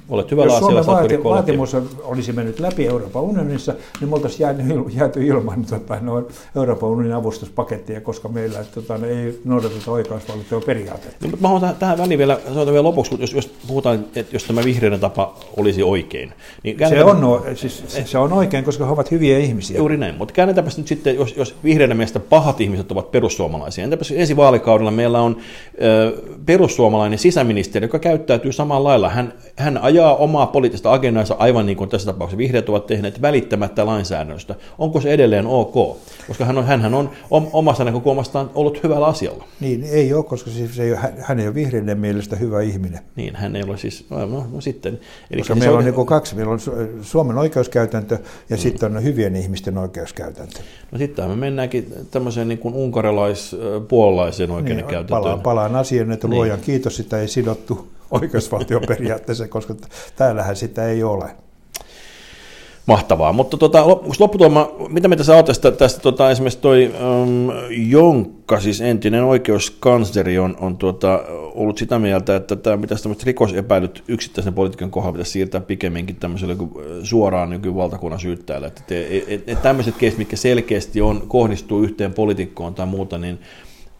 Olet 0.09 0.31
hyvällä 0.31 0.53
jos 0.53 0.59
Suomen 0.59 0.85
vaati, 0.85 1.23
vaatimus 1.23 1.75
olisi 2.03 2.31
mennyt 2.31 2.59
läpi 2.59 2.87
Euroopan 2.87 3.23
unionissa, 3.23 3.75
niin 3.99 4.09
me 4.09 4.15
oltaisiin 4.15 4.41
jääty, 4.41 4.63
jääty 4.95 5.25
ilman 5.25 5.65
tota, 5.65 5.97
no, 6.01 6.27
Euroopan 6.55 6.89
unionin 6.89 7.13
avustuspakettia, 7.13 8.01
koska 8.01 8.27
meillä 8.27 8.59
tota, 8.75 8.97
no, 8.97 9.07
ei 9.07 9.41
noudateta 9.45 9.91
oikeusvaltion 9.91 10.63
periaatteita. 10.65 11.27
No, 11.27 11.37
mä 11.41 11.47
haluan 11.47 11.75
tähän 11.75 11.97
väliin 11.97 12.17
vielä, 12.17 12.39
sanotaan 12.43 12.67
vielä 12.67 12.83
lopuksi, 12.83 13.15
jos, 13.19 13.33
jos 13.33 13.47
puhutaan, 13.67 14.05
että 14.15 14.35
jos 14.35 14.43
tämä 14.43 14.63
vihreiden 14.63 14.99
tapa 14.99 15.35
olisi 15.57 15.83
oikein. 15.83 16.33
Niin 16.63 16.77
se, 16.89 17.03
on, 17.03 17.21
no, 17.21 17.45
siis, 17.55 17.83
se, 17.87 18.05
se 18.05 18.17
on 18.17 18.33
oikein, 18.33 18.63
koska 18.63 18.85
he 18.85 18.91
ovat 18.91 19.11
hyviä 19.11 19.37
ihmisiä. 19.37 19.77
Juuri 19.77 19.97
näin, 19.97 20.15
mutta 20.15 20.33
käännetäänpä 20.33 20.71
nyt 20.77 20.87
sitten, 20.87 21.15
jos, 21.15 21.37
jos 21.37 21.55
vihreiden 21.63 21.97
mielestä 21.97 22.19
pahat 22.19 22.61
ihmiset 22.61 22.91
ovat 22.91 23.11
perussuomalaisia. 23.11 23.83
Entäpä 23.83 24.05
ensi 24.15 24.35
vaalikaudella 24.35 24.91
meillä 24.91 25.21
on 25.21 25.37
ö, 25.81 26.21
perussuomalainen 26.45 27.19
sisäministeri, 27.19 27.85
joka 27.85 27.99
käyttäytyy 27.99 28.51
samalla 28.51 28.89
lailla. 28.89 29.09
Hän, 29.09 29.33
hän 29.55 29.77
ajaa 29.91 30.15
omaa 30.15 30.47
poliittista 30.47 30.93
agendansa, 30.93 31.35
aivan 31.39 31.65
niin 31.65 31.77
kuin 31.77 31.89
tässä 31.89 32.11
tapauksessa 32.11 32.37
vihreät 32.37 32.69
ovat 32.69 32.85
tehneet, 32.85 33.21
välittämättä 33.21 33.85
lainsäädännöstä. 33.85 34.55
Onko 34.77 35.01
se 35.01 35.11
edelleen 35.11 35.47
ok? 35.47 35.97
Koska 36.27 36.45
hän 36.45 36.57
on, 36.57 36.65
hänhän 36.65 36.93
on 36.93 37.09
omasta 37.53 37.83
näkökulmastaan 37.83 38.49
ollut 38.55 38.83
hyvällä 38.83 39.05
asialla. 39.05 39.43
Niin, 39.59 39.83
ei 39.83 40.13
ole, 40.13 40.23
koska 40.23 40.51
siis 40.51 40.79
ei 40.79 40.91
ole, 40.91 40.99
hän 41.19 41.39
ei 41.39 41.47
ole 41.47 41.55
vihreiden 41.55 41.99
mielestä 41.99 42.35
hyvä 42.35 42.61
ihminen. 42.61 42.99
Niin, 43.15 43.35
hän 43.35 43.55
ei 43.55 43.63
ole 43.63 43.77
siis, 43.77 44.05
no, 44.09 44.25
no, 44.25 44.45
no 44.53 44.61
sitten. 44.61 44.99
Eli 45.31 45.41
koska 45.41 45.55
meillä 45.55 45.77
on, 45.77 45.87
on 45.87 45.93
niin 45.93 46.05
kaksi, 46.05 46.35
meillä 46.35 46.51
on 46.51 46.59
Suomen 47.01 47.37
oikeuskäytäntö 47.37 48.17
ja 48.49 48.55
mm. 48.55 48.61
sitten 48.61 48.97
on 48.97 49.03
hyvien 49.03 49.35
ihmisten 49.35 49.77
oikeuskäytäntö. 49.77 50.59
No 50.91 50.97
sitten 50.97 51.29
me 51.29 51.35
mennäänkin 51.35 51.93
tämmöiseen 52.11 52.47
niin 52.47 52.59
kuin 52.59 52.73
unkarilais-puolalaiseen 52.73 54.51
oikeudenkäytäntöön. 54.51 55.17
Niin, 55.17 55.23
palaan, 55.23 55.41
palaan 55.41 55.75
asiaan, 55.75 56.11
että 56.11 56.27
niin. 56.27 56.35
luojan 56.35 56.59
kiitos, 56.59 56.97
sitä 56.97 57.19
ei 57.19 57.27
sidottu 57.27 57.87
oikeusvaltioperiaatteeseen, 58.11 59.49
koska 59.49 59.75
täällähän 60.15 60.55
sitä 60.55 60.85
ei 60.85 61.03
ole. 61.03 61.35
Mahtavaa, 62.85 63.33
mutta 63.33 63.57
tota, 63.57 63.87
lopputuoma, 64.19 64.71
mitä 64.89 65.07
mitä 65.07 65.23
sä 65.23 65.35
oot 65.35 65.45
tästä, 65.45 65.71
tästä 65.71 66.01
tota, 66.01 66.31
esimerkiksi 66.31 66.59
toi 66.59 66.91
um, 67.21 67.51
Jonkka, 67.69 68.59
siis 68.59 68.81
entinen 68.81 69.23
oikeuskansleri, 69.23 70.39
on, 70.39 70.57
on 70.59 70.77
tuota, 70.77 71.23
ollut 71.55 71.77
sitä 71.77 71.99
mieltä, 71.99 72.35
että 72.35 72.55
tämä 72.55 72.77
pitäisi 72.77 73.03
tämmöiset 73.03 73.25
rikosepäilyt 73.25 74.03
yksittäisen 74.07 74.53
poliitikon 74.53 74.91
kohdalla 74.91 75.13
pitäisi 75.13 75.31
siirtää 75.31 75.61
pikemminkin 75.61 76.15
tämmöiselle 76.15 76.55
suoraan 77.03 77.49
niin 77.49 77.75
valtakunnan 77.75 78.19
syyttäjälle, 78.19 78.67
että 78.67 78.83
et, 78.89 79.23
et, 79.27 79.43
et 79.49 79.61
tämmöiset 79.61 79.95
keissit, 79.97 80.19
mitkä 80.19 80.35
selkeästi 80.35 81.01
on, 81.01 81.23
kohdistuu 81.27 81.83
yhteen 81.83 82.13
poliitikkoon 82.13 82.73
tai 82.73 82.85
muuta, 82.85 83.17
niin 83.17 83.39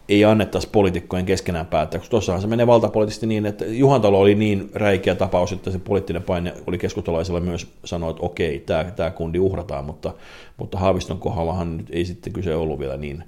ei 0.08 0.24
annettaisi 0.24 0.68
poliitikkojen 0.72 1.26
keskenään 1.26 1.66
päättää, 1.66 1.98
koska 1.98 2.10
tuossahan 2.10 2.40
se 2.40 2.46
menee 2.46 2.66
valtapoliittisesti 2.66 3.26
niin, 3.26 3.46
että 3.46 3.64
Juhantalo 3.64 4.20
oli 4.20 4.34
niin 4.34 4.70
räikeä 4.74 5.14
tapaus, 5.14 5.52
että 5.52 5.70
se 5.70 5.78
poliittinen 5.78 6.22
paine 6.22 6.54
oli 6.66 6.78
keskustalaisella 6.78 7.40
myös 7.40 7.66
sanoa, 7.84 8.10
että 8.10 8.22
okei, 8.22 8.58
tämä, 8.58 8.84
tämä 8.84 9.10
kundi 9.10 9.38
uhrataan, 9.38 9.84
mutta, 9.84 10.14
mutta 10.56 10.78
Haaviston 10.78 11.18
kohdallahan 11.18 11.76
nyt 11.76 11.86
ei 11.90 12.04
sitten 12.04 12.32
kyse 12.32 12.54
ollut 12.54 12.78
vielä 12.78 12.96
niin 12.96 13.24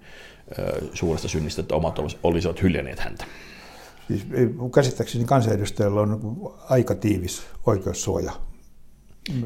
suuresta 0.95 1.28
synnistä, 1.28 1.62
että 1.62 1.75
omat 1.75 1.99
olisivat 2.23 2.62
hyljänneet 2.62 3.00
häntä. 3.00 3.25
Siis 4.09 4.26
käsittääkseni 4.75 5.25
kansanedustajalla 5.25 6.00
on 6.00 6.37
aika 6.71 6.95
tiivis 6.95 7.43
oikeussuoja. 7.66 8.33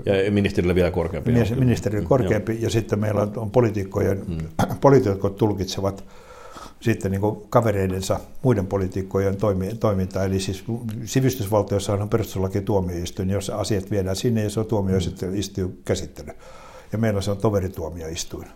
Ja 0.05 0.31
ministerillä 0.31 0.75
vielä 0.75 0.91
korkeampi. 0.91 1.33
Ministerillä 1.59 2.09
korkeampi, 2.09 2.53
mm, 2.53 2.63
ja 2.63 2.71
sitten 2.71 2.99
meillä 2.99 3.29
on 3.37 3.51
poliitikkojen, 3.51 4.25
mm. 4.29 4.39
poliitikot 4.81 5.37
tulkitsevat 5.37 6.05
sitten 6.81 7.11
niin 7.11 7.23
kavereidensa 7.49 8.21
muiden 8.43 8.67
poliitikkojen 8.67 9.37
toimintaa. 9.81 10.25
Eli 10.25 10.41
siis 10.41 10.65
sivistysvaltiossa 11.05 11.93
on 11.93 12.09
perustuslaki 12.09 12.61
tuomioistuin, 12.61 13.31
jos 13.31 13.51
asiat 13.51 13.91
viedään 13.91 14.17
sinne 14.17 14.43
ja 14.43 14.51
se 14.51 14.61
on 14.61 14.67
tuomioistuin 14.67 15.35
käsittely. 15.85 16.33
Ja 16.93 16.99
meillä 16.99 17.21
se 17.21 17.31
on 17.31 17.37
toverituomioistuin. 17.37 18.49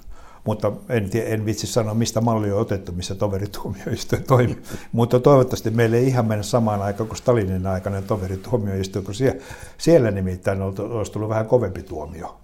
mutta 0.44 0.72
en, 0.88 1.10
en 1.14 1.46
vitsi 1.46 1.66
sanoa, 1.66 1.94
mistä 1.94 2.20
malli 2.20 2.52
on 2.52 2.60
otettu, 2.60 2.92
missä 2.92 3.14
toverituomioistuin 3.14 4.24
toimi. 4.24 4.58
mutta 4.92 5.20
toivottavasti 5.20 5.70
meille 5.70 5.96
ei 5.96 6.06
ihan 6.06 6.26
mennä 6.26 6.42
samaan 6.42 6.82
aikaan 6.82 7.08
kuin 7.08 7.18
Stalinin 7.18 7.66
aikana 7.66 8.02
toverituomioistuin, 8.02 9.04
kun 9.04 9.14
siellä, 9.14 9.40
siellä 9.78 10.10
nimittäin 10.10 10.62
olisi 10.62 11.12
tullut 11.12 11.28
vähän 11.28 11.46
kovempi 11.46 11.82
tuomio 11.82 12.41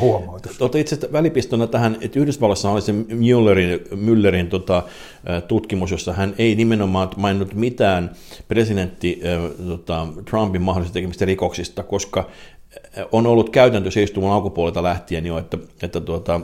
huomautus. 0.00 0.58
Tuota 0.58 0.78
itse 0.78 0.98
välipistona 1.12 1.66
tähän, 1.66 1.96
että 2.00 2.18
Yhdysvalloissa 2.18 2.70
oli 2.70 2.82
se 2.82 2.92
Müllerin, 2.92 3.96
Müllerin 3.96 4.48
tota, 4.50 4.82
tutkimus, 5.48 5.90
jossa 5.90 6.12
hän 6.12 6.34
ei 6.38 6.54
nimenomaan 6.54 7.10
maininnut 7.16 7.54
mitään 7.54 8.10
presidentti 8.48 9.20
tota, 9.68 10.06
Trumpin 10.30 10.62
mahdollisista 10.62 10.94
tekemistä 10.94 11.24
rikoksista, 11.24 11.82
koska 11.82 12.28
on 13.12 13.26
ollut 13.26 13.50
käytäntö 13.50 13.90
se 13.90 14.02
istuman 14.02 14.32
alkupuolelta 14.32 14.82
lähtien 14.82 15.26
jo, 15.26 15.38
että, 15.38 15.58
että 15.82 16.00
tuota, 16.00 16.40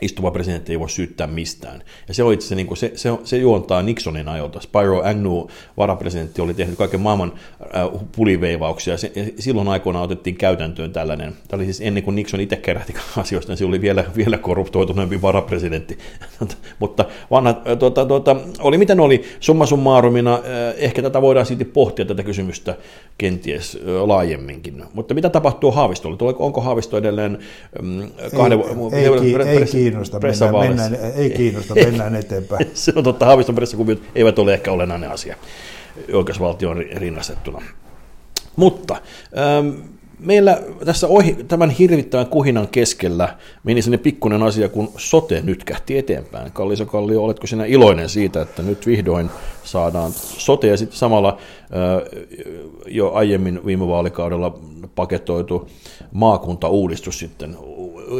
istuva 0.00 0.30
presidentti 0.30 0.72
ei 0.72 0.80
voi 0.80 0.90
syyttää 0.90 1.26
mistään. 1.26 1.82
Ja 2.08 2.14
se, 2.14 2.22
on 2.22 2.32
itse, 2.32 2.54
niin 2.54 2.66
kuin 2.66 2.78
se, 2.78 2.92
se, 2.94 3.10
se 3.24 3.36
juontaa 3.36 3.82
Nixonin 3.82 4.28
ajolta. 4.28 4.60
Spyro 4.60 5.02
Agnew, 5.04 5.42
varapresidentti, 5.76 6.42
oli 6.42 6.54
tehnyt 6.54 6.78
kaiken 6.78 7.00
maailman 7.00 7.32
äh, 7.60 8.00
puliveivauksia. 8.16 8.96
Se, 8.96 9.12
ja 9.14 9.24
silloin 9.38 9.68
aikoina 9.68 10.00
otettiin 10.00 10.36
käytäntöön 10.36 10.92
tällainen. 10.92 11.32
Tämä 11.48 11.58
oli 11.58 11.64
siis 11.64 11.80
ennen 11.80 12.02
kuin 12.02 12.14
Nixon 12.14 12.40
itse 12.40 12.56
kerähti 12.56 12.94
asioista, 13.16 13.52
niin 13.52 13.58
se 13.58 13.64
oli 13.64 13.80
vielä, 13.80 14.04
vielä 14.16 14.38
korruptoituneempi 14.38 15.22
varapresidentti. 15.22 15.98
Mutta 16.78 17.04
vanha, 17.30 17.50
äh, 17.50 17.78
tuota, 17.78 18.06
tuota, 18.06 18.36
oli 18.58 18.78
miten 18.78 19.00
oli, 19.00 19.22
summa 19.40 19.66
summarumina, 19.66 20.34
äh, 20.34 20.40
ehkä 20.76 21.02
tätä 21.02 21.22
voidaan 21.22 21.46
silti 21.46 21.64
pohtia 21.64 22.04
tätä 22.04 22.22
kysymystä 22.22 22.76
kenties 23.18 23.76
äh, 23.76 24.06
laajemminkin. 24.06 24.84
Mutta 24.94 25.14
mitä 25.14 25.28
tapahtuu 25.28 25.70
Haavistolle? 25.70 26.34
Onko 26.38 26.60
Haavisto 26.60 26.98
edelleen 26.98 27.38
mm, 27.82 28.10
kahden... 28.36 28.58
Ei, 28.92 29.06
ei, 29.06 29.34
ei, 29.48 29.85
kiinnosta, 29.90 30.20
mennään, 30.20 30.92
mennään, 30.92 31.12
ei 31.16 31.30
kiinnosta, 31.30 31.74
mennään 31.84 32.14
eteenpäin. 32.16 32.70
Se 32.74 32.92
on 32.96 33.04
totta, 33.04 33.26
Haaviston 33.26 33.54
pressakuviot 33.54 34.02
eivät 34.14 34.38
ole 34.38 34.54
ehkä 34.54 34.72
olennainen 34.72 35.10
asia 35.10 35.36
oikeusvaltioon 36.12 36.84
rinnastettuna. 36.94 37.62
Mutta 38.56 38.96
ähm, 39.38 39.68
meillä 40.18 40.62
tässä 40.84 41.06
ohi, 41.06 41.36
tämän 41.48 41.70
hirvittävän 41.70 42.26
kuhinan 42.26 42.68
keskellä 42.68 43.36
meni 43.64 43.82
sinne 43.82 43.98
pikkuinen 43.98 44.42
asia, 44.42 44.68
kun 44.68 44.92
sote 44.96 45.40
nyt 45.40 45.64
kähti 45.64 45.98
eteenpäin. 45.98 46.52
Kalliso 46.52 46.86
Kallio, 46.86 47.24
oletko 47.24 47.46
sinä 47.46 47.64
iloinen 47.64 48.08
siitä, 48.08 48.42
että 48.42 48.62
nyt 48.62 48.86
vihdoin 48.86 49.30
saadaan 49.64 50.12
sote 50.12 50.66
ja 50.66 50.76
sitten 50.76 50.98
samalla 50.98 51.38
äh, 51.38 52.22
jo 52.86 53.12
aiemmin 53.12 53.66
viime 53.66 53.86
vaalikaudella 53.86 54.58
paketoitu 54.94 55.68
maakuntauudistus 56.12 57.18
sitten 57.18 57.56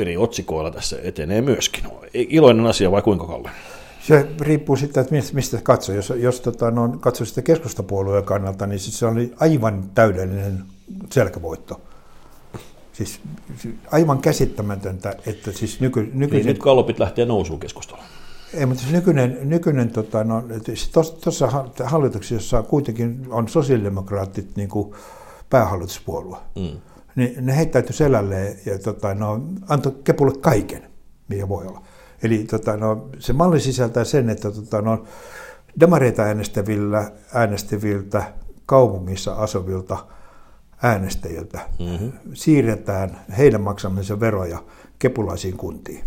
eri 0.00 0.16
otsikoilla 0.16 0.71
tässä 0.71 0.97
etenee 1.02 1.43
myöskin. 1.43 1.85
Iloinen 2.14 2.66
asia 2.66 2.90
vai 2.90 3.02
kuinka 3.02 3.26
Kalle? 3.26 3.50
Se 4.07 4.26
riippuu 4.40 4.76
sitten, 4.76 5.00
että 5.00 5.14
mistä, 5.35 5.59
katsoo. 5.62 5.95
Jos, 5.95 6.12
jos 6.16 6.40
tota, 6.40 6.71
no, 6.71 6.88
katsoo 7.00 7.26
sitä 7.26 7.43
keskustapuolueen 7.43 8.25
kannalta, 8.25 8.66
niin 8.66 8.78
siis 8.78 8.99
se 8.99 9.07
oli 9.07 9.35
aivan 9.40 9.90
täydellinen 9.95 10.64
selkävoitto. 11.11 11.81
Siis 12.93 13.21
aivan 13.93 14.19
käsittämätöntä, 14.19 15.14
että 15.26 15.52
siis 15.52 15.81
nyky, 15.81 16.11
nykyisin... 16.14 16.47
Niin 16.47 16.55
nyt 16.55 16.62
kallopit 16.62 16.99
lähtee 16.99 17.25
nousuun 17.25 17.61
keskusteluun. 17.61 18.05
Ei, 18.55 18.66
mutta 18.66 18.83
siis 18.83 18.95
nykyinen, 18.95 19.38
nykyinen 19.43 19.90
tota, 19.90 20.25
no, 20.25 20.45
tuossa 21.25 21.49
hallituksessa 21.85 22.62
kuitenkin 22.62 23.26
on 23.31 23.49
sosiaalidemokraatit 23.49 24.57
niin 24.57 24.69
kuin 24.69 24.95
päähallituspuolue. 25.50 26.37
Mm 26.55 26.81
niin 27.16 27.46
ne 27.46 27.56
heittäytyi 27.56 27.92
selälleen 27.92 28.58
ja 28.66 28.78
tota, 28.78 29.14
no, 29.14 29.40
antoi 29.68 29.96
kepulle 30.04 30.32
kaiken, 30.40 30.90
mikä 31.28 31.49
voi 31.49 31.66
olla. 31.66 31.82
Eli 32.23 32.44
tota, 32.44 32.76
no, 32.76 33.08
se 33.18 33.32
malli 33.32 33.61
sisältää 33.61 34.04
sen, 34.04 34.30
että 34.30 34.50
tota, 34.50 34.82
no, 34.82 35.04
demareita 35.80 36.23
äänestävillä, 36.23 37.12
äänestäviltä 37.35 38.32
kaupungissa 38.66 39.35
asuvilta 39.35 40.06
äänestäjiltä 40.82 41.61
mm-hmm. 41.78 42.12
siirretään 42.35 43.20
heidän 43.38 43.61
maksamisen 43.61 44.20
veroja 44.20 44.62
kepulaisiin 44.99 45.56
kuntiin. 45.56 46.04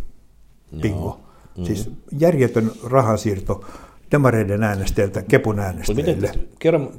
Bingo. 0.81 1.19
Mm-hmm. 1.19 1.65
Siis 1.65 1.91
järjetön 2.19 2.71
rahansiirto 2.83 3.65
demareiden 4.11 4.63
äänestäjiltä 4.63 5.21
kepun 5.21 5.59
äänestäjille. 5.59 6.15
Miten, 6.15 6.41
kerro, 6.59 6.91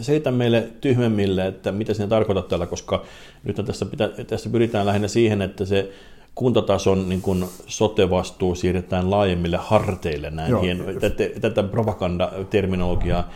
seitä 0.00 0.30
meille 0.30 0.68
tyhmemmille, 0.80 1.46
että 1.46 1.72
mitä 1.72 1.94
sinä 1.94 2.08
tarkoitat 2.08 2.48
tällä, 2.48 2.66
koska 2.66 3.02
nyt 3.44 3.56
tässä, 3.66 3.86
pitää, 3.86 4.08
tässä 4.08 4.50
pyritään 4.50 4.86
lähinnä 4.86 5.08
siihen, 5.08 5.42
että 5.42 5.64
se 5.64 5.90
kuntatason 6.34 7.08
niin 7.08 7.22
kuin 7.22 7.44
sote-vastuu 7.66 8.54
siirretään 8.54 9.10
laajemmille 9.10 9.58
harteille 9.60 10.30
näin 10.30 10.50
Joo, 10.50 10.62
hieno, 10.62 10.84
tätä, 11.00 11.24
tätä 11.40 11.62
propagandaterminologiaa 11.62 13.30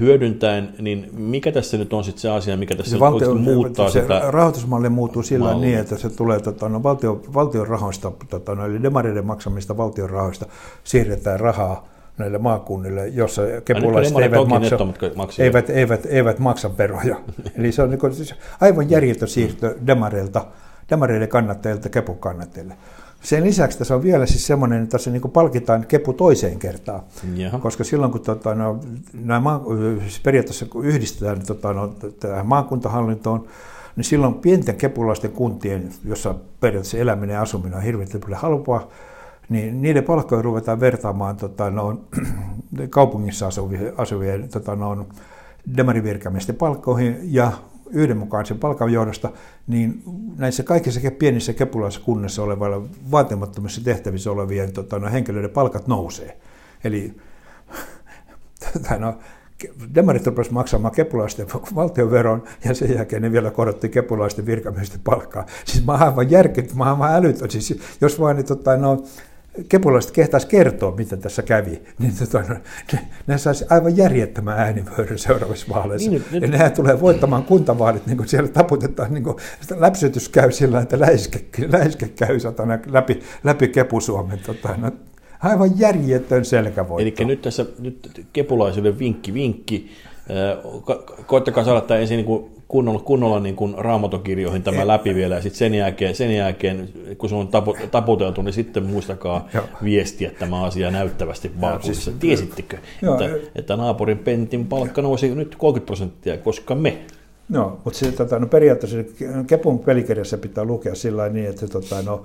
hyödyntäen, 0.00 0.74
niin 0.78 1.10
mikä 1.12 1.52
tässä 1.52 1.76
nyt 1.76 1.92
on 1.92 2.04
sitten 2.04 2.20
se 2.20 2.30
asia, 2.30 2.56
mikä 2.56 2.76
tässä 2.76 2.90
se 2.90 3.00
valtio, 3.00 3.34
muuttaa 3.34 3.90
se 3.90 4.00
sitä 4.00 4.22
rahoitusmalli 4.28 4.88
muuttuu 4.88 5.22
sillä 5.22 5.44
malli. 5.44 5.66
niin, 5.66 5.78
että 5.78 5.98
se 5.98 6.10
tulee 6.10 6.40
tota, 6.40 6.68
no, 6.68 6.82
valtio, 6.82 7.20
valtion 7.34 7.68
rahoista, 7.68 8.12
tota, 8.30 8.54
no, 8.54 8.66
eli 8.66 8.82
demareiden 8.82 9.26
maksamista 9.26 9.76
valtion 9.76 10.10
rahoista 10.10 10.46
siirretään 10.84 11.40
rahaa 11.40 11.93
näille 12.18 12.38
maakunnille, 12.38 13.08
jossa 13.08 13.42
kepulaiset 13.64 14.16
eivät 14.18 14.48
maksa, 15.16 15.42
eivät, 15.42 15.70
eivät, 15.70 16.06
eivät 16.06 16.38
maksa 16.38 16.78
veroja. 16.78 17.16
Eli 17.58 17.72
se 17.72 17.82
on 17.82 17.90
niin 17.90 17.98
kuin, 17.98 18.14
siis 18.14 18.34
aivan 18.60 18.90
järjetön 18.90 19.28
siirto 19.28 19.74
demareilta, 19.86 20.46
demareiden 20.90 21.28
kannattajilta 21.28 21.88
kepun 21.88 22.18
kannattajille. 22.18 22.76
Sen 23.22 23.44
lisäksi 23.44 23.78
tässä 23.78 23.94
on 23.94 24.02
vielä 24.02 24.26
siis 24.26 24.46
semmoinen, 24.46 24.82
että 24.82 24.92
tässä 24.92 25.10
niin 25.10 25.30
palkitaan 25.32 25.86
kepu 25.86 26.12
toiseen 26.12 26.58
kertaan, 26.58 27.02
Jaha. 27.34 27.58
koska 27.58 27.84
silloin 27.84 28.12
kun 28.12 28.20
tota, 28.20 28.54
no, 28.54 28.80
nämä 29.12 29.60
siis 30.00 30.20
periaatteessa 30.20 30.66
kun 30.66 30.84
yhdistetään 30.84 31.46
tota, 31.46 31.72
no, 31.72 31.94
tähän 32.20 32.46
maakuntahallintoon, 32.46 33.46
niin 33.96 34.04
silloin 34.04 34.34
pienten 34.34 34.76
kepulaisten 34.76 35.30
kuntien, 35.30 35.88
jossa 36.04 36.34
periaatteessa 36.60 36.98
eläminen 36.98 37.34
ja 37.34 37.42
asuminen 37.42 37.74
on 37.74 37.82
hirveän 37.82 38.08
halpaa, 38.34 38.88
niin 39.54 39.82
niiden 39.82 40.04
palkkoja 40.04 40.42
ruvetaan 40.42 40.80
vertaamaan 40.80 41.36
tota, 41.36 41.70
no, 41.70 42.00
kaupungissa 42.90 43.46
asuvien, 43.46 43.92
asuvien 43.96 44.48
tota, 44.48 44.76
no, 44.76 45.06
demarivirkamiesten 45.76 46.56
palkkoihin 46.56 47.18
ja 47.22 47.52
yhdenmukaisen 47.90 48.58
palkan 48.58 48.92
johdosta, 48.92 49.30
niin 49.66 50.02
näissä 50.36 50.62
kaikissa 50.62 51.00
pienissä 51.18 51.52
kepulaisissa 51.52 52.04
kunnissa 52.04 52.42
olevilla 52.42 52.82
vaatimattomissa 53.10 53.84
tehtävissä 53.84 54.30
olevien 54.30 54.72
tota, 54.72 54.98
no, 54.98 55.10
henkilöiden 55.10 55.50
palkat 55.50 55.86
nousee. 55.86 56.38
Eli 56.84 57.14
tota, 58.72 58.98
no, 58.98 59.18
demarit 59.94 60.26
rupesivat 60.26 60.54
maksamaan 60.54 60.94
kepulaisten 60.94 61.46
valtionveron 61.74 62.42
ja 62.64 62.74
sen 62.74 62.94
jälkeen 62.94 63.22
ne 63.22 63.32
vielä 63.32 63.50
korotti 63.50 63.88
kepulaisten 63.88 64.46
virkamiesten 64.46 65.00
palkkaa. 65.04 65.46
Siis 65.64 65.86
mä 65.86 65.92
oon 65.92 66.02
aivan 66.02 66.30
järkytty, 66.30 66.74
mä 66.74 66.84
oon 66.84 66.92
aivan 66.92 67.14
älytön. 67.14 67.50
Siis 67.50 67.80
jos 68.00 68.20
vaan 68.20 68.36
niin, 68.36 68.46
tota, 68.46 68.76
no, 68.76 69.04
kepulaiset 69.68 70.10
kehtaisi 70.10 70.46
kertoa, 70.46 70.96
mitä 70.96 71.16
tässä 71.16 71.42
kävi, 71.42 71.82
niin 71.98 72.12
tota, 72.18 72.42
ne, 72.92 72.98
ne 73.26 73.38
saisi 73.38 73.64
aivan 73.70 73.96
järjettömän 73.96 74.58
äänivyöryn 74.58 75.18
seuraavissa 75.18 75.74
vaaleissa. 75.74 76.10
Niin, 76.10 76.24
ja 76.32 76.48
nehän 76.48 76.72
tulee 76.72 77.00
voittamaan 77.00 77.44
kuntavaalit, 77.44 78.06
niin 78.06 78.16
kuin 78.16 78.28
siellä 78.28 78.48
taputetaan, 78.48 79.14
niin 79.14 79.24
kuin, 79.24 79.36
läpsytys 79.76 80.28
käy 80.28 80.52
sillä, 80.52 80.80
että 80.80 81.00
läiske, 81.00 81.44
läiske 81.72 82.08
käy 82.08 82.40
satana 82.40 82.78
läpi, 82.86 83.20
läpi 83.44 83.68
Kepusuomen. 83.68 84.38
Tota, 84.46 84.76
no, 84.76 84.92
aivan 85.40 85.78
järjetön 85.78 86.44
selkävoitto. 86.44 87.22
Eli 87.22 87.26
nyt 87.26 87.42
tässä 87.42 87.66
nyt 87.78 88.26
kepulaisille 88.32 88.98
vinkki, 88.98 89.34
vinkki. 89.34 89.90
Koittakaa 91.26 91.64
saada 91.64 91.80
tämä 91.80 92.00
ensin 92.00 92.16
niin 92.16 92.50
kunnolla, 92.68 93.00
kunnolla 93.00 93.40
niin 93.40 93.56
kuin 93.56 93.74
raamatokirjoihin 93.78 94.62
tämä 94.62 94.86
läpi 94.86 95.14
vielä, 95.14 95.34
ja 95.34 95.42
sitten 95.42 95.58
sen 95.58 95.74
jälkeen, 95.74 96.14
sen 96.14 96.36
jälkeen, 96.36 96.88
kun 97.18 97.28
se 97.28 97.34
on 97.34 97.48
tapu, 97.48 97.76
taputeltu, 97.90 98.42
niin 98.42 98.52
sitten 98.52 98.82
muistakaa 98.82 99.48
Joo. 99.54 99.64
viestiä 99.84 100.30
tämä 100.38 100.64
asia 100.64 100.90
näyttävästi 100.90 101.50
vaakuissa. 101.60 102.04
Siis, 102.04 102.16
Tiesittekö, 102.20 102.76
jo, 103.02 103.12
että, 103.12 103.48
että 103.54 103.76
naapurin 103.76 104.18
pentin 104.18 104.66
palkka 104.66 105.02
nousi 105.02 105.34
nyt 105.34 105.56
30 105.56 105.86
prosenttia, 105.86 106.38
koska 106.38 106.74
me 106.74 106.98
No, 107.48 107.80
mutta 107.84 107.98
se, 107.98 108.12
tota, 108.12 108.38
no 108.38 108.46
periaatteessa 108.46 108.98
Kepun 109.46 109.78
pelikirjassa 109.78 110.38
pitää 110.38 110.64
lukea 110.64 110.94
sillä 110.94 111.28
niin, 111.28 111.50
että 111.50 111.68
tota, 111.68 112.02
no, 112.02 112.24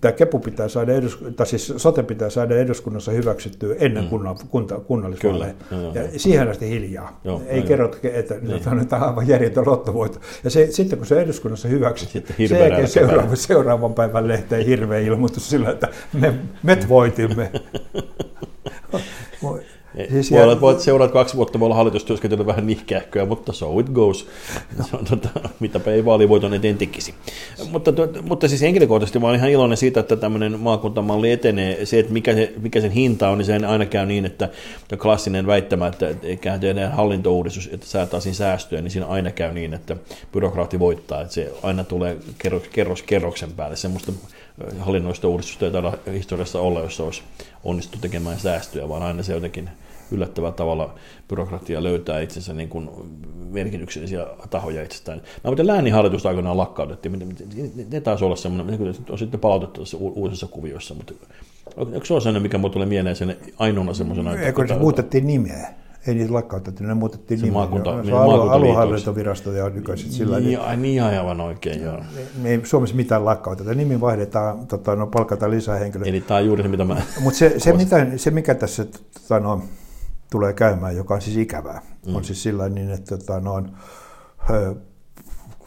tämä 0.00 0.12
kepu 0.12 0.38
pitää 0.38 0.68
saada, 0.68 0.92
edus, 0.92 1.18
tai 1.36 1.46
siis 1.46 1.72
sote 1.76 2.02
pitää 2.02 2.30
saada 2.30 2.56
eduskunnassa 2.56 3.12
hyväksyttyä 3.12 3.74
ennen 3.78 4.04
mm. 4.04 4.10
kunnan, 4.10 4.36
kunta, 4.48 4.80
kunnallisvaaleja. 4.80 5.54
Ja 5.94 6.18
siihen 6.18 6.48
asti 6.48 6.68
hiljaa. 6.68 7.20
Joo, 7.24 7.42
Ei 7.46 7.62
kerro, 7.62 7.90
että 8.02 8.34
niin. 8.34 8.50
nyt 8.50 8.66
on 8.66 9.02
aivan 9.02 9.28
järjetön 9.28 9.66
lottovoitto. 9.66 10.20
Ja 10.44 10.50
se, 10.50 10.66
sitten 10.70 10.98
kun 10.98 11.06
se 11.06 11.20
eduskunnassa 11.20 11.68
hyväksytty, 11.68 12.34
sen 12.48 12.60
jälkeen 12.60 12.88
seuraava, 12.88 13.36
seuraavan 13.36 13.94
päivän 13.94 14.28
lehteen 14.28 14.66
hirveä 14.66 14.98
ilmoitus 14.98 15.50
sillä, 15.50 15.70
että 15.70 15.88
me, 16.12 16.34
me 16.62 16.78
voitimme. 16.88 17.50
Siis 20.10 20.30
voi 20.30 20.42
olla, 20.42 20.60
voit 20.60 20.80
seurata 20.80 21.12
kaksi 21.12 21.36
vuotta, 21.36 21.60
voi 21.60 21.66
olla 21.66 21.74
hallitustyöskentely 21.74 22.46
vähän 22.46 22.66
nihkähköä, 22.66 23.26
mutta 23.26 23.52
so 23.52 23.78
it 23.78 23.88
goes. 23.88 24.26
Se 24.90 24.96
on, 24.96 25.04
tota, 25.04 25.28
mitäpä 25.60 25.90
ei 25.90 26.04
vaalivoiton 26.04 26.54
eteen 26.54 26.78
tekisi. 26.78 27.14
Mutta, 27.70 27.92
mutta 28.22 28.48
siis 28.48 28.60
henkilökohtaisesti 28.60 29.18
mä 29.18 29.26
olen 29.26 29.38
ihan 29.38 29.50
iloinen 29.50 29.76
siitä, 29.76 30.00
että 30.00 30.16
tämmöinen 30.16 30.60
maakuntamalli 30.60 31.32
etenee. 31.32 31.86
Se, 31.86 31.98
että 31.98 32.12
mikä, 32.12 32.34
se, 32.34 32.52
mikä 32.62 32.80
sen 32.80 32.90
hinta 32.90 33.28
on, 33.28 33.38
niin 33.38 33.46
se 33.46 33.66
aina 33.66 33.86
käy 33.86 34.06
niin, 34.06 34.26
että 34.26 34.48
klassinen 34.98 35.46
väittämä, 35.46 35.86
että 35.86 36.14
eikä 36.22 36.58
tehdään 36.58 36.92
hallintouudistus, 36.92 37.70
että 37.72 37.86
saataisiin 37.86 38.34
säästöjä, 38.34 38.82
niin 38.82 38.90
siinä 38.90 39.06
aina 39.06 39.30
käy 39.30 39.52
niin, 39.52 39.74
että 39.74 39.96
byrokraatti 40.32 40.78
voittaa. 40.78 41.20
Että 41.20 41.34
se 41.34 41.52
aina 41.62 41.84
tulee 41.84 42.16
kerros, 42.38 42.62
kerros 42.72 43.02
kerroksen 43.02 43.52
päälle. 43.52 43.76
Semmoista 43.76 44.12
hallinnoista 44.78 45.28
uudistusta 45.28 45.64
ei 45.64 45.70
taida 45.70 45.92
historiassa 46.12 46.60
olla, 46.60 46.80
jossa 46.80 47.04
olisi 47.04 47.22
onnistu 47.64 47.98
tekemään 47.98 48.40
säästöjä, 48.40 48.88
vaan 48.88 49.02
aina 49.02 49.22
se 49.22 49.32
jotenkin 49.32 49.70
yllättävällä 50.10 50.54
tavalla 50.54 50.94
byrokratia 51.28 51.82
löytää 51.82 52.20
itsensä 52.20 52.52
niin 52.52 52.68
kuin 52.68 52.90
merkityksellisiä 53.50 54.26
tahoja 54.50 54.82
itsestään. 54.82 55.18
Mä 55.18 55.50
muuten 55.50 55.66
lääninhallitus 55.66 56.26
aikanaan 56.26 56.56
lakkautettiin, 56.56 57.36
ne 57.90 58.00
taisi 58.00 58.24
olla 58.24 58.36
semmoinen, 58.36 58.80
ne 58.80 58.94
on 59.10 59.18
sitten 59.18 59.40
palautettu 59.40 59.80
tässä 59.80 59.96
uusissa 59.96 60.46
kuvioissa, 60.46 60.94
mutta 60.94 61.14
onko 61.76 62.00
se 62.00 62.06
sellainen, 62.06 62.42
mikä 62.42 62.58
mulle 62.58 62.72
tulee 62.72 62.86
mieleen 62.86 63.16
sen 63.16 63.36
ainoana 63.58 63.94
semmoisena? 63.94 64.34
Eikö 64.36 64.66
se 64.68 64.74
muutettiin 64.74 65.26
nimeä? 65.26 65.74
Ei 66.06 66.14
niitä 66.14 66.32
lakkautettu, 66.32 66.84
ne 66.84 66.94
muutettiin 66.94 67.40
se. 67.40 67.50
Maakunta, 67.50 68.04
se 68.04 68.12
alue, 68.12 68.50
aluehallintovirasto 68.50 69.52
ja 69.52 69.68
nykyiset 69.68 70.10
sillä 70.10 70.40
niin, 70.40 70.60
niin, 70.68 70.82
niin 70.82 71.02
aivan 71.02 71.40
oikein, 71.40 71.82
joo. 71.82 71.98
Me 72.42 72.48
ei 72.48 72.60
Suomessa 72.64 72.96
mitään 72.96 73.24
lakkauteta. 73.24 73.74
Nimi 73.74 74.00
vaihdetaan, 74.00 74.66
tota, 74.66 74.96
no, 74.96 75.06
palkataan 75.06 75.50
lisää 75.50 75.78
henkilöitä. 75.78 76.10
Eli 76.10 76.20
tämä 76.20 76.38
on 76.38 76.46
juuri 76.46 76.62
se, 76.62 76.68
mitä 76.68 76.84
mä... 76.84 77.02
Mutta 77.20 77.38
se, 77.38 77.54
se, 77.58 77.72
mitä, 77.82 78.06
se, 78.16 78.30
mikä 78.30 78.54
tässä 78.54 78.86
tota, 79.22 79.40
no, 79.40 79.62
tulee 80.30 80.52
käymään, 80.52 80.96
joka 80.96 81.14
on 81.14 81.22
siis 81.22 81.36
ikävää, 81.36 81.82
mm. 82.06 82.16
on 82.16 82.24
siis 82.24 82.42
sillä 82.42 82.68
niin, 82.68 82.90
että 82.90 83.16
tota, 83.16 83.40
no, 83.40 83.62
ö, 84.50 84.74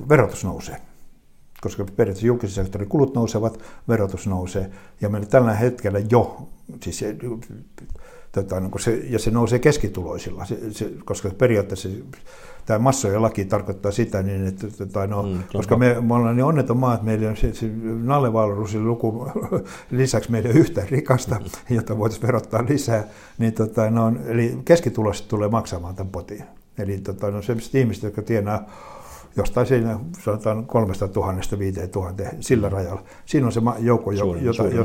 verotus 0.10 0.44
nousee 0.44 0.78
koska 1.62 1.86
periaatteessa 1.86 2.28
julkisen 2.28 2.66
sektorin 2.66 2.90
kulut 2.90 3.16
nousevat, 3.16 3.60
verotus 3.88 4.28
nousee, 4.28 4.72
ja 5.02 5.10
meillä 5.10 5.28
tällä 5.28 5.54
hetkellä 5.54 6.00
jo, 6.10 6.48
siis 6.84 7.06
tota, 8.36 8.60
niin 8.60 8.80
se, 8.80 9.02
ja 9.10 9.20
se 9.20 9.32
nousee 9.32 9.60
keskituloisilla, 9.60 10.46
se, 10.46 10.58
se, 10.72 10.92
koska 11.06 11.30
periaatteessa 11.38 11.90
tämä 12.66 12.80
massojen 12.80 13.22
laki 13.22 13.46
tarkoittaa 13.46 13.92
sitä, 13.92 14.24
niin 14.24 14.48
että, 14.48 14.68
tota, 14.78 15.08
no, 15.08 15.24
mm, 15.24 15.44
koska 15.54 15.78
me, 15.78 16.02
me 16.02 16.14
ollaan 16.14 16.36
niin 16.36 16.46
onneton 16.46 16.78
maa, 16.78 16.94
että 16.94 17.06
meillä 17.06 17.30
on 17.30 17.38
se, 17.38 17.54
se 17.54 17.70
Nalle 18.04 18.30
luku 18.80 19.28
lisäksi 19.92 20.32
meidän 20.32 20.52
yhtä 20.52 20.86
rikasta, 20.90 21.40
jota 21.70 21.98
voitaisiin 21.98 22.28
verottaa 22.28 22.66
lisää, 22.70 23.04
niin 23.38 23.54
tota, 23.54 23.90
no, 23.90 24.14
eli 24.26 24.58
keskituloiset 24.66 25.28
tulee 25.28 25.50
maksamaan 25.50 25.96
tämän 25.96 26.12
potin. 26.12 26.44
Eli 26.78 26.98
tota, 26.98 27.32
no, 27.32 27.42
sellaiset 27.42 27.76
ihmiset, 27.76 28.04
jotka 28.04 28.22
tienaa 28.22 28.70
jostain 29.38 29.68
siinä 29.68 30.00
sanotaan 30.24 30.66
3000 30.66 31.60
5000 31.60 32.24
sillä 32.40 32.70
rajalla. 32.70 33.04
Siinä 33.26 33.46
on 33.48 33.52
se 33.52 33.62
joukko, 33.80 34.12
jo, 34.12 34.36
jota, 34.36 34.64
jo, 34.64 34.84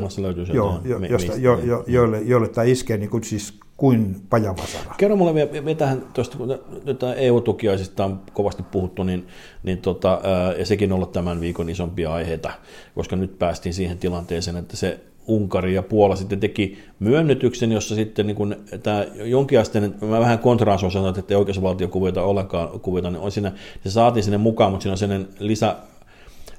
jo, 0.53 0.81
jo, 0.83 0.99
josta, 0.99 1.31
jo, 1.37 1.59
jo, 1.63 1.83
joille, 1.87 2.21
joille 2.21 2.47
tämä 2.47 2.65
iskee 2.65 2.97
niin 2.97 3.09
kuin, 3.09 3.23
siis 3.23 3.59
kuin 3.77 4.15
pajavasara. 4.29 4.95
Kerro 4.97 5.15
mulle 5.15 5.33
vielä, 5.33 5.51
vielä 5.51 5.75
tähän, 5.75 6.05
tuosta, 6.13 6.37
kun 6.37 6.59
nyt 6.85 7.03
EU-tukiaisista 7.15 8.05
on 8.05 8.21
kovasti 8.33 8.63
puhuttu, 8.63 9.03
niin, 9.03 9.27
niin 9.63 9.77
tota, 9.77 10.21
ja 10.57 10.65
sekin 10.65 10.91
on 10.91 10.95
ollut 10.95 11.11
tämän 11.11 11.41
viikon 11.41 11.69
isompia 11.69 12.13
aiheita, 12.13 12.51
koska 12.95 13.15
nyt 13.15 13.39
päästiin 13.39 13.73
siihen 13.73 13.97
tilanteeseen, 13.97 14.57
että 14.57 14.77
se 14.77 14.99
Unkari 15.31 15.73
ja 15.73 15.83
Puola 15.83 16.15
sitten 16.15 16.39
teki 16.39 16.77
myönnytyksen, 16.99 17.71
jossa 17.71 17.95
sitten 17.95 18.27
niin 18.27 18.35
kun 18.35 18.55
tämä 18.83 19.05
jonkinasteinen, 19.13 19.95
mä 20.01 20.19
vähän 20.19 20.39
kontraan 20.39 20.91
sanoa, 20.91 21.09
että 21.09 21.33
ei 21.33 21.35
oikeusvaltiokuvioita 21.35 22.23
ollenkaan 22.23 22.79
kuvioita, 22.79 23.11
niin 23.11 23.21
on 23.21 23.31
siinä, 23.31 23.51
se 23.83 23.91
saatiin 23.91 24.23
sinne 24.23 24.37
mukaan, 24.37 24.71
mutta 24.71 24.83
siinä 24.83 24.93
on 24.93 24.97
sellainen 24.97 25.27
lisä, 25.39 25.75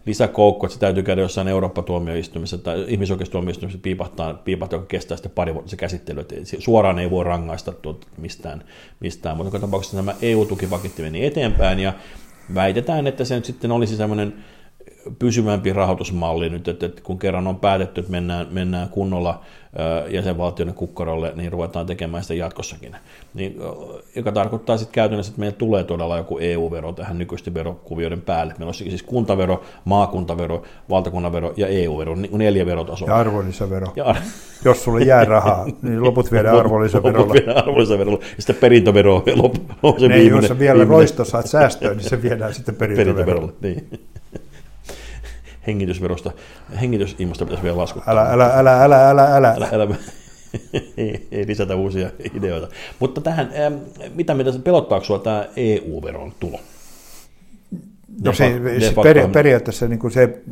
lisäkoukku, 0.07 0.67
että 0.67 0.75
se 0.75 0.81
täytyy 0.81 1.03
käydä 1.03 1.23
jossain 1.23 1.49
Eurooppa-tuomioistuimessa 1.49 2.59
tai 2.59 2.85
ihmisoikeustuomioistuimessa 2.89 3.79
piipahtaa, 3.83 4.35
piipahtaa, 4.35 4.77
joka 4.77 4.87
kestää 4.87 5.17
sitten 5.17 5.33
pari 5.35 5.55
vuotta 5.55 5.71
se 5.71 5.77
käsittely, 5.77 6.21
että 6.21 6.35
suoraan 6.59 6.99
ei 6.99 7.11
voi 7.11 7.25
rangaista 7.25 7.73
tuota 7.73 8.07
mistään, 8.17 8.65
mistään. 9.01 9.37
mutta 9.37 9.49
joka 9.49 9.67
tapauksessa 9.67 9.97
nämä 9.97 10.15
EU-tukipaketti 10.23 11.03
meni 11.03 11.27
eteenpäin 11.27 11.79
ja 11.79 11.93
väitetään, 12.55 13.07
että 13.07 13.25
se 13.25 13.35
nyt 13.35 13.45
sitten 13.45 13.73
olisi 13.73 13.97
semmoinen 13.97 14.35
pysyvämpi 15.19 15.73
rahoitusmalli 15.73 16.49
nyt, 16.49 16.69
että, 16.69 16.89
kun 17.03 17.19
kerran 17.19 17.47
on 17.47 17.57
päätetty, 17.57 18.01
että 18.01 18.13
mennään, 18.13 18.47
mennään 18.51 18.89
kunnolla 18.89 19.41
jäsenvaltioiden 20.09 20.75
kukkarolle, 20.75 21.33
niin 21.37 21.53
ruvetaan 21.53 21.87
tekemään 21.87 22.23
sitä 22.23 22.35
jatkossakin. 22.35 22.97
Niin, 23.35 23.57
joka 24.17 24.33
tarkoittaa 24.33 24.77
sitten 24.77 24.95
käytännössä, 24.95 25.31
että 25.31 25.41
meillä 25.41 25.57
tulee 25.57 25.85
todella 25.85 26.17
joku 26.17 26.39
EU-vero 26.39 26.93
tähän 26.93 27.19
nykyisten 27.19 27.55
verokuvioiden 27.55 28.21
päälle. 28.21 28.55
Meillä 28.59 28.71
on 28.71 28.75
siis 28.75 29.03
kuntavero, 29.03 29.63
maakuntavero, 29.85 30.63
valtakunnanvero 30.91 31.55
ja 31.57 31.67
EU-vero, 31.67 32.15
niin 32.15 32.39
neljä 32.39 32.67
verotasoa. 32.67 33.09
Ja 33.09 33.17
arvonlisävero. 33.17 33.93
Ja 33.97 34.05
ar- 34.05 34.17
Jos 34.65 34.85
sulle 34.85 35.03
jää 35.03 35.25
rahaa, 35.25 35.67
niin 35.83 36.05
loput 36.05 36.33
viedään 36.33 36.59
arvonlisäverolla. 36.59 37.19
Loput 37.21 37.35
viedään 37.35 37.59
arvonlisäverolla. 37.59 38.19
Ja 38.21 38.27
sitten 38.39 38.57
perintövero 38.57 39.25
on 39.83 40.01
se 40.01 40.09
ne, 40.09 40.15
viimeinen. 40.15 40.49
Jos 40.49 40.59
vielä 40.59 40.85
roisto 40.85 41.25
saat 41.25 41.47
säästöä, 41.47 41.95
niin 41.95 42.09
se 42.09 42.23
viedään 42.23 42.55
sitten 42.55 42.75
perintöverolla. 42.81 43.53
perintöverolla 43.53 43.53
niin 43.63 44.01
hengitysverosta, 45.67 46.33
hengitysilmasta 46.81 47.45
pitäisi 47.45 47.63
vielä 47.63 47.77
laskuttaa. 47.77 48.13
Älä, 48.13 48.33
älä, 48.33 48.55
älä, 48.55 48.85
älä, 48.85 49.11
älä, 49.11 49.37
älä. 49.37 49.55
älä, 49.57 49.69
älä. 49.73 49.97
ei, 50.97 51.29
ei 51.33 51.47
lisätä 51.47 51.77
uusia 51.77 52.11
ideoita. 52.35 52.69
Mutta 52.99 53.21
tähän, 53.21 53.51
mitä 54.15 54.35
mitä 54.35 54.53
pelottaako 54.65 55.05
sinua 55.05 55.19
tämä 55.19 55.47
EU-veron 55.57 56.33
tulo? 56.41 56.61
No 58.25 58.33
se, 58.33 58.61
se 58.81 58.95
peri, 59.03 59.29
periaatteessa 59.29 59.89
niin 59.89 59.99
kuin 59.99 60.11
se, 60.11 60.43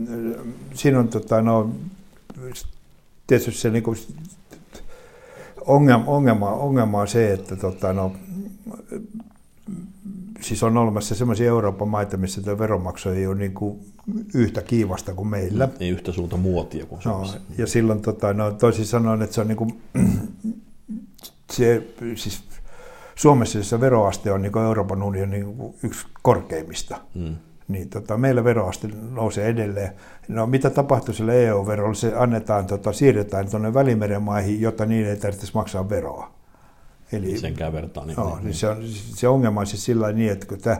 siinä 0.74 0.98
on 0.98 1.08
tota, 1.08 1.42
no, 1.42 1.70
tietysti 3.26 3.52
se 3.52 3.70
niin 3.70 3.82
kuin, 3.82 3.98
ongelma, 5.66 6.04
ongelma, 6.06 6.50
ongelma 6.50 7.00
on 7.00 7.08
se, 7.08 7.32
että 7.32 7.56
tota, 7.56 7.92
no, 7.92 8.12
siis 10.40 10.62
on 10.62 10.76
olemassa 10.76 11.14
sellaisia 11.14 11.48
Euroopan 11.48 11.88
maita, 11.88 12.16
missä 12.16 12.42
tämä 12.42 12.58
veronmaksu 12.58 13.08
ei 13.08 13.26
ole 13.26 13.34
niin 13.34 13.54
kuin 13.54 13.80
yhtä 14.34 14.62
kiivasta 14.62 15.14
kuin 15.14 15.28
meillä. 15.28 15.68
Ei 15.80 15.88
yhtä 15.88 16.12
suurta 16.12 16.36
muotia 16.36 16.86
kuin 16.86 17.00
no, 17.04 17.26
Ja 17.58 17.66
silloin 17.66 18.00
tota, 18.00 18.34
no, 18.34 18.50
toisin 18.50 18.86
sanoen, 18.86 19.22
että 19.22 19.34
se 19.34 19.40
on 19.40 19.48
niin 19.48 19.56
kuin, 19.56 19.80
se, 21.52 21.82
siis 22.14 22.42
Suomessa 23.14 23.64
se 23.64 23.80
veroaste 23.80 24.32
on 24.32 24.42
niin 24.42 24.52
kuin 24.52 24.64
Euroopan 24.64 25.02
unionin 25.02 25.30
niin 25.30 25.74
yksi 25.82 26.06
korkeimmista. 26.22 27.00
Mm. 27.14 27.36
Niin 27.68 27.88
tota, 27.88 28.16
meillä 28.16 28.44
veroaste 28.44 28.88
nousee 29.10 29.48
edelleen. 29.48 29.92
No 30.28 30.46
mitä 30.46 30.70
tapahtuu 30.70 31.14
sille 31.14 31.46
EU-verolle? 31.46 31.94
Se 31.94 32.12
annetaan, 32.16 32.66
tota, 32.66 32.92
siirretään 32.92 33.50
tuonne 33.50 33.74
Välimeren 33.74 34.22
maihin, 34.22 34.60
jotta 34.60 34.86
niin 34.86 35.06
ei 35.06 35.16
tarvitsisi 35.16 35.54
maksaa 35.54 35.88
veroa. 35.88 36.39
Eli, 37.12 37.38
Senkään 37.38 37.72
vertaan. 37.72 38.06
Niin, 38.06 38.16
no, 38.16 38.34
niin, 38.34 38.44
niin. 38.44 38.54
Se, 38.54 38.68
on, 38.68 38.76
se 39.14 39.28
ongelma 39.28 39.60
on 39.60 39.66
siis 39.66 39.84
sillä 39.84 40.12
niin, 40.12 40.32
että 40.32 40.46
kun, 40.46 40.58
tämä, 40.58 40.76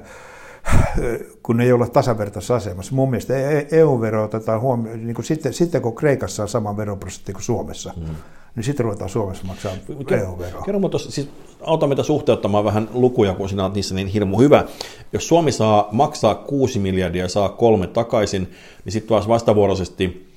kun 1.43 1.61
ei 1.61 1.73
olla 1.73 1.87
tasavertaisessa 1.87 2.57
asemassa. 2.57 2.95
Mun 2.95 3.11
mielestä 3.11 3.35
EU-vero 3.73 4.25
otetaan 4.25 4.61
huomioon, 4.61 5.07
niin 5.07 5.14
kuin 5.14 5.25
sitten, 5.25 5.53
sitten 5.53 5.83
kun 5.83 5.95
Kreikassa 5.95 6.43
on 6.43 6.49
sama 6.49 6.77
veroprosentti 6.77 7.33
kuin 7.33 7.43
Suomessa, 7.43 7.93
mm. 7.97 8.14
niin 8.57 8.64
sitten 8.64 8.85
ruvetaan 8.85 9.11
Suomessa 9.11 9.45
maksaa 9.45 9.73
EU-veroa. 10.11 10.62
Kerro 10.62 10.81
mutta 10.81 10.99
siis 10.99 11.29
auta 11.61 11.87
meitä 11.87 12.03
suhteuttamaan 12.03 12.64
vähän 12.64 12.88
lukuja, 12.93 13.35
kun 13.35 13.49
sinä 13.49 13.62
olet 13.64 13.75
niissä 13.75 13.95
niin 13.95 14.07
hirmu 14.07 14.38
hyvä. 14.38 14.64
Jos 15.12 15.29
Suomi 15.29 15.53
saa 15.53 15.88
maksaa 15.93 16.35
6 16.35 16.79
miljardia 16.79 17.25
ja 17.25 17.29
saa 17.29 17.49
kolme 17.49 17.87
takaisin, 17.87 18.51
niin 18.85 18.93
sitten 18.93 19.09
taas 19.09 19.29
vastavuoroisesti 19.29 20.30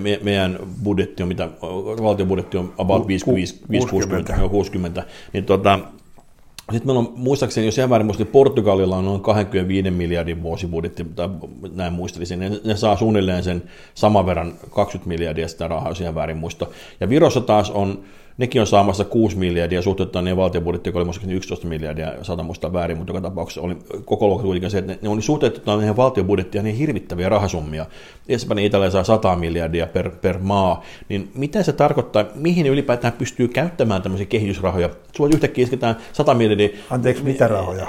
me, 0.00 0.20
meidän 0.22 0.58
budjetti 0.82 1.22
on, 1.22 1.28
mitä, 1.28 1.48
valtion 2.02 2.28
budjetti 2.28 2.56
on 2.56 2.74
about 2.78 3.06
50, 3.06 3.54
60, 3.90 4.48
60, 4.50 5.04
niin 5.32 5.44
tota, 5.44 5.78
sitten 6.72 6.86
meillä 6.86 6.98
on, 6.98 7.12
muistaakseni, 7.16 7.66
jos 7.66 7.78
ihan 7.78 7.90
väärin 7.90 8.06
muistin, 8.06 8.26
Portugalilla 8.26 8.96
on 8.96 9.04
noin 9.04 9.20
25 9.20 9.90
miljardin 9.90 10.42
vuosibudjetti, 10.42 11.04
tai 11.04 11.28
näin 11.74 11.92
muistelisin, 11.92 12.38
ne, 12.38 12.50
ne 12.64 12.76
saa 12.76 12.96
suunnilleen 12.96 13.42
sen 13.42 13.62
saman 13.94 14.26
verran 14.26 14.52
20 14.70 15.08
miljardia 15.08 15.48
sitä 15.48 15.68
rahaa, 15.68 15.88
jos 15.88 16.00
ihan 16.00 16.14
väärin 16.14 16.36
muista. 16.36 16.66
Ja 17.00 17.08
Virossa 17.08 17.40
taas 17.40 17.70
on 17.70 18.04
nekin 18.38 18.60
on 18.60 18.66
saamassa 18.66 19.04
6 19.04 19.36
miljardia 19.36 19.82
suhteuttaa 19.82 20.22
ne 20.22 20.36
valtionbudjetti, 20.36 20.88
joka 20.88 20.98
oli 20.98 21.04
muistaakseni 21.04 21.36
11 21.36 21.66
miljardia, 21.66 22.12
saatan 22.22 22.46
muistaa 22.46 22.72
väärin, 22.72 22.96
mutta 22.96 23.10
joka 23.10 23.20
tapauksessa 23.20 23.60
oli 23.60 23.76
koko 24.04 24.26
luokka 24.26 24.44
kuitenkin 24.44 24.70
se, 24.70 24.78
että 24.78 24.92
ne, 24.92 24.98
ne 25.02 25.08
oli 25.08 25.22
suhteuttaa 25.22 25.76
niihin 25.76 25.96
valtionbudjettia 25.96 26.62
niin 26.62 26.76
hirvittäviä 26.76 27.28
rahasummia. 27.28 27.86
Espanja 28.28 28.66
Italia 28.66 28.90
saa 28.90 29.04
100 29.04 29.36
miljardia 29.36 29.86
per, 29.86 30.10
per 30.10 30.38
maa, 30.38 30.82
niin 31.08 31.30
mitä 31.34 31.62
se 31.62 31.72
tarkoittaa, 31.72 32.24
mihin 32.34 32.66
ylipäätään 32.66 33.12
pystyy 33.12 33.48
käyttämään 33.48 34.02
tämmöisiä 34.02 34.26
kehitysrahoja? 34.26 34.90
Sulla 35.16 35.30
yhtäkkiä 35.34 35.64
isketään 35.64 35.96
100 36.12 36.34
miljardia. 36.34 36.68
Anteeksi, 36.90 37.22
mitä 37.22 37.48
rahoja? 37.48 37.86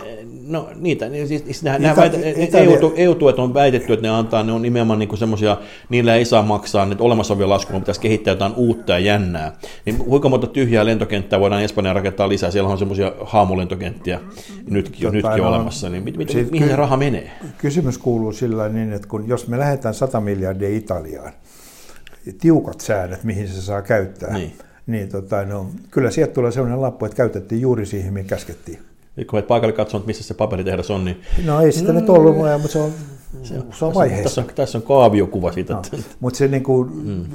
No 0.50 0.70
niitä, 0.76 1.10
niin 1.10 1.28
siis, 1.28 1.44
siis 1.44 1.64
nämä, 1.64 1.78
Ita- 1.78 1.96
väitä, 1.96 2.18
EU, 2.58 2.94
EU-tuet 2.96 3.40
on 3.40 3.54
väitetty, 3.54 3.94
että 3.94 4.08
ne 4.08 4.10
antaa, 4.10 4.44
ne 4.44 4.52
on 4.52 4.62
nimenomaan 4.62 5.00
niin 5.00 5.18
semmoisia, 5.18 5.58
niillä 5.90 6.16
ei 6.16 6.26
saa 6.26 6.44
maksaa 6.44 6.86
nyt 6.86 7.02
olemassa 7.02 7.34
olevia 7.34 7.50
laskuja, 7.50 7.80
pitäisi 7.80 8.02
kehittää 8.02 8.32
jotain 8.32 8.54
uutta 8.56 8.92
ja 8.92 9.00
jännää. 9.00 9.58
Niin 9.86 9.98
kuinka 9.98 10.30
monta 10.30 10.48
tyhjää 10.48 10.86
lentokenttää 10.86 11.40
voidaan 11.40 11.64
Espanjaan 11.64 11.96
rakentaa 11.96 12.30
lisää? 12.30 12.52
Siellä 12.52 12.70
on 12.70 12.78
semmoisia 12.78 13.12
haamulentokenttiä 13.22 14.20
nytkin, 14.70 15.02
tota, 15.02 15.12
nytkin 15.12 15.44
no, 15.44 15.50
olemassa, 15.50 15.90
niin 15.90 16.04
mit, 16.04 16.18
mit, 16.18 16.34
mihin 16.34 16.50
ky- 16.50 16.70
se 16.70 16.76
raha 16.76 16.98
menee? 16.98 17.32
Kysymys 17.58 17.98
kuuluu 17.98 18.32
sillä 18.32 18.70
niin, 18.70 18.94
että 18.94 19.08
kun 19.08 19.28
jos 19.28 19.48
me 19.48 19.60
lähdetään 19.60 19.94
100 19.94 20.22
miljardia 20.22 20.70
Italiaan, 20.70 21.34
tiukat 22.42 22.82
säännöt, 22.82 23.24
mihin 23.24 23.48
se 23.48 23.62
saa 23.62 23.82
käyttää, 23.82 24.34
niin, 24.34 24.54
niin 24.88 25.10
tota, 25.10 25.46
no, 25.46 25.66
kyllä 25.92 26.12
sieltä 26.12 26.34
tulee 26.34 26.52
sellainen 26.52 26.82
lappu, 26.82 27.06
että 27.06 27.18
käytettiin 27.18 27.62
juuri 27.62 27.86
siihen, 27.86 28.14
mihin 28.14 28.28
käskettiin. 28.28 28.89
Kun 29.28 29.40
et 29.40 29.48
paikalle 29.48 29.74
katsonut, 29.74 30.08
missä 30.08 30.24
se 30.24 30.34
paperitehdas 30.34 30.92
on, 30.92 31.06
niin... 31.06 31.22
No 31.46 31.62
ei 31.62 31.72
sitä 31.72 31.94
no, 31.94 32.00
nyt 32.00 32.10
ollut, 32.10 32.36
mutta 32.36 32.68
se 32.68 32.80
on, 32.80 32.92
se 33.44 33.54
on, 33.54 33.66
se 33.72 33.86
on 33.86 33.94
vaiheessa. 33.94 34.24
Tässä 34.24 34.42
on, 34.42 34.48
tässä 34.56 34.78
on 34.78 34.82
kaaviokuva 34.82 35.52
siitä. 35.52 35.74
No, 35.74 35.82
mutta 36.20 36.38
se 36.38 36.48
niin 36.48 36.64
kuin, 36.64 36.92
mm. 36.94 37.26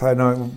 tai 0.00 0.14
no, 0.14 0.48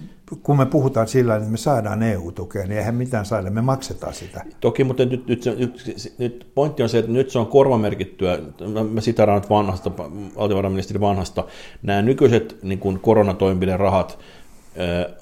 kun 0.43 0.57
me 0.57 0.65
puhutaan 0.65 1.07
sillä 1.07 1.35
että 1.35 1.49
me 1.49 1.57
saadaan 1.57 2.03
EU-tukea, 2.03 2.67
niin 2.67 2.77
eihän 2.77 2.95
mitään 2.95 3.25
saada, 3.25 3.49
me 3.49 3.61
maksetaan 3.61 4.13
sitä. 4.13 4.45
Toki, 4.59 4.83
mutta 4.83 5.05
nyt, 5.05 5.27
nyt, 5.27 5.45
nyt, 5.45 6.15
nyt 6.17 6.47
pointti 6.55 6.83
on 6.83 6.89
se, 6.89 6.97
että 6.97 7.11
nyt 7.11 7.29
se 7.29 7.39
on 7.39 7.47
korvamerkittyä, 7.47 8.39
mä, 8.73 8.83
mä 8.83 9.01
sitaraan 9.01 9.41
nyt 9.41 9.49
vanhasta, 9.49 9.91
valtiovarainministeri 10.37 10.99
vanhasta, 10.99 11.43
nämä 11.83 12.01
nykyiset 12.01 12.57
niin 12.63 12.79
kuin 12.79 12.99
koronatoimenpiderahat, 12.99 14.19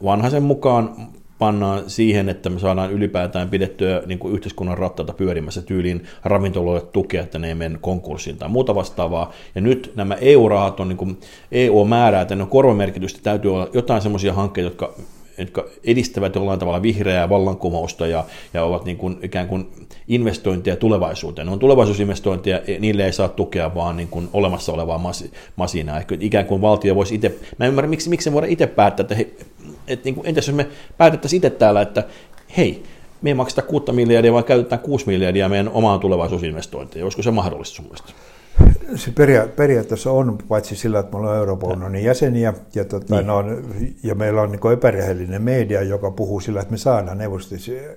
vanhaisen 0.04 0.44
mukaan 0.44 0.96
pannaan 1.40 1.90
siihen, 1.90 2.30
että 2.30 2.50
me 2.50 2.60
saadaan 2.60 2.92
ylipäätään 2.92 3.50
pidettyä 3.50 4.02
niin 4.06 4.20
kuin 4.20 4.34
yhteiskunnan 4.34 4.78
rattaita 4.78 5.14
pyörimässä 5.14 5.62
tyyliin 5.62 6.04
ravintoloille 6.24 6.88
tukea, 6.94 7.24
että 7.24 7.40
ne 7.40 7.48
ei 7.48 7.56
mene 7.56 7.78
konkurssiin 7.82 8.38
tai 8.38 8.50
muuta 8.50 8.76
vastaavaa. 8.76 9.32
Ja 9.56 9.62
nyt 9.62 9.92
nämä 9.96 10.16
EU-rahat 10.22 10.80
on, 10.80 10.88
niin 10.88 10.98
kuin, 10.98 11.18
EU 11.52 11.86
määrää, 11.86 12.22
että 12.22 12.36
ne 12.36 12.44
on 12.44 12.50
korvamerkitystä, 12.50 13.20
täytyy 13.24 13.54
olla 13.54 13.70
jotain 13.74 14.02
semmoisia 14.02 14.34
hankkeita, 14.34 14.68
jotka 14.68 14.94
jotka 15.38 15.66
edistävät 15.84 16.36
jollain 16.36 16.60
tavalla 16.60 16.82
vihreää 16.82 17.30
vallankumousta 17.30 18.08
ja, 18.08 18.26
ja 18.54 18.64
ovat 18.64 18.86
niin 18.86 18.98
kuin, 18.98 19.18
ikään 19.22 19.48
kuin 19.48 19.68
investointeja 20.08 20.76
tulevaisuuteen. 20.76 21.48
Ne 21.48 21.54
on 21.54 21.60
tulevaisuusinvestointeja, 21.60 22.62
niille 22.80 23.06
ei 23.06 23.14
saa 23.14 23.28
tukea 23.28 23.76
vaan 23.76 23.98
niin 23.98 24.08
kuin 24.08 24.30
olemassa 24.34 24.74
olevaa 24.74 24.98
mas, 24.98 25.26
masinaa. 25.56 26.02
Ikään 26.20 26.46
kuin 26.46 26.62
valtio 26.62 26.96
voisi 26.96 27.16
itse, 27.16 27.36
mä 27.58 27.66
en 27.66 27.70
ymmärrä, 27.70 27.90
miksi, 27.90 28.10
miksi 28.10 28.34
voidaan 28.34 28.52
itse 28.52 28.68
päättää, 28.68 29.04
että 29.04 29.16
he, 29.16 29.28
että 29.88 30.06
niin 30.06 30.16
kuin, 30.16 30.28
entäs 30.28 30.48
jos 30.48 30.56
me 30.56 30.68
päätettäisiin 30.98 31.38
itse 31.38 31.50
täällä, 31.50 31.82
että 31.82 32.04
hei, 32.58 32.84
me 33.22 33.30
ei 33.30 33.34
makseta 33.34 33.62
6 33.62 33.92
miljardia, 33.92 34.34
vaan 34.34 34.44
käytetään 34.44 34.82
6 34.82 35.08
miljardia 35.08 35.50
meidän 35.50 35.70
omaan 35.70 36.00
tulevaisuusinvestointiin. 36.00 37.04
Olisiko 37.04 37.24
se 37.24 37.32
mahdollista 37.32 37.76
sun 37.76 37.86
mielestä? 37.86 38.14
Se 38.96 39.12
peria- 39.12 39.48
periaatteessa 39.56 40.12
on, 40.12 40.38
paitsi 40.48 40.76
sillä, 40.76 41.00
että 41.00 41.12
me 41.12 41.18
ollaan 41.18 41.38
Euroopan 41.38 41.72
unionin 41.72 42.04
jäseniä, 42.04 42.54
ja, 42.76 42.86
tota, 42.86 43.16
niin. 43.16 43.30
on, 43.30 43.66
ja 44.04 44.16
meillä 44.16 44.42
on 44.42 44.52
niin 44.52 44.72
epärehellinen 44.74 45.42
media, 45.42 45.82
joka 45.82 46.12
puhuu 46.12 46.40
sillä, 46.40 46.62
että 46.62 46.72
me 46.72 46.78
saadaan 46.78 47.22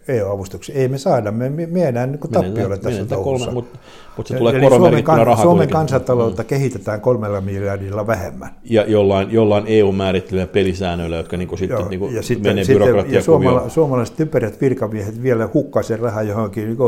EU-avustuksia. 0.09 0.75
Ei 0.75 0.88
me 0.88 0.99
saada, 0.99 1.33
me, 1.33 1.49
me 1.49 1.75
viedään 1.75 2.12
niin 2.12 2.33
tappiolle 2.33 2.79
tässä 2.79 3.05
touhussa. 3.05 3.51
Mutta 3.51 3.79
mutta 4.18 4.33
se 4.33 4.38
tulee 4.38 4.57
Eli 4.57 4.68
Suomen, 4.68 5.05
kan, 5.05 5.38
Suomen 5.42 5.68
kansantaloutta 5.68 6.42
mm. 6.42 6.47
kehitetään 6.47 7.01
kolmella 7.01 7.40
miljardilla 7.40 8.07
vähemmän. 8.07 8.51
Ja 8.64 8.85
jollain, 8.87 9.33
jollain 9.33 9.64
EU-määrittelemä 9.66 10.47
pelisäännöillä, 10.47 11.16
jotka 11.16 11.37
niin 11.37 11.49
kuin 11.49 11.59
sitten 11.59 11.79
Joo, 11.79 11.88
niin 11.88 12.01
kuin 12.01 12.14
ja 12.14 12.23
sitten, 12.23 12.51
menee 12.51 12.64
sitten, 12.64 13.12
ja 13.12 13.23
suomala, 13.23 13.68
suomalaiset 13.68 14.16
typerät 14.16 14.61
virkamiehet 14.61 15.23
vielä 15.23 15.49
hukkaa 15.55 15.83
sen 15.83 15.99
rahaa 15.99 16.23
johonkin 16.23 16.66
niin, 16.66 16.79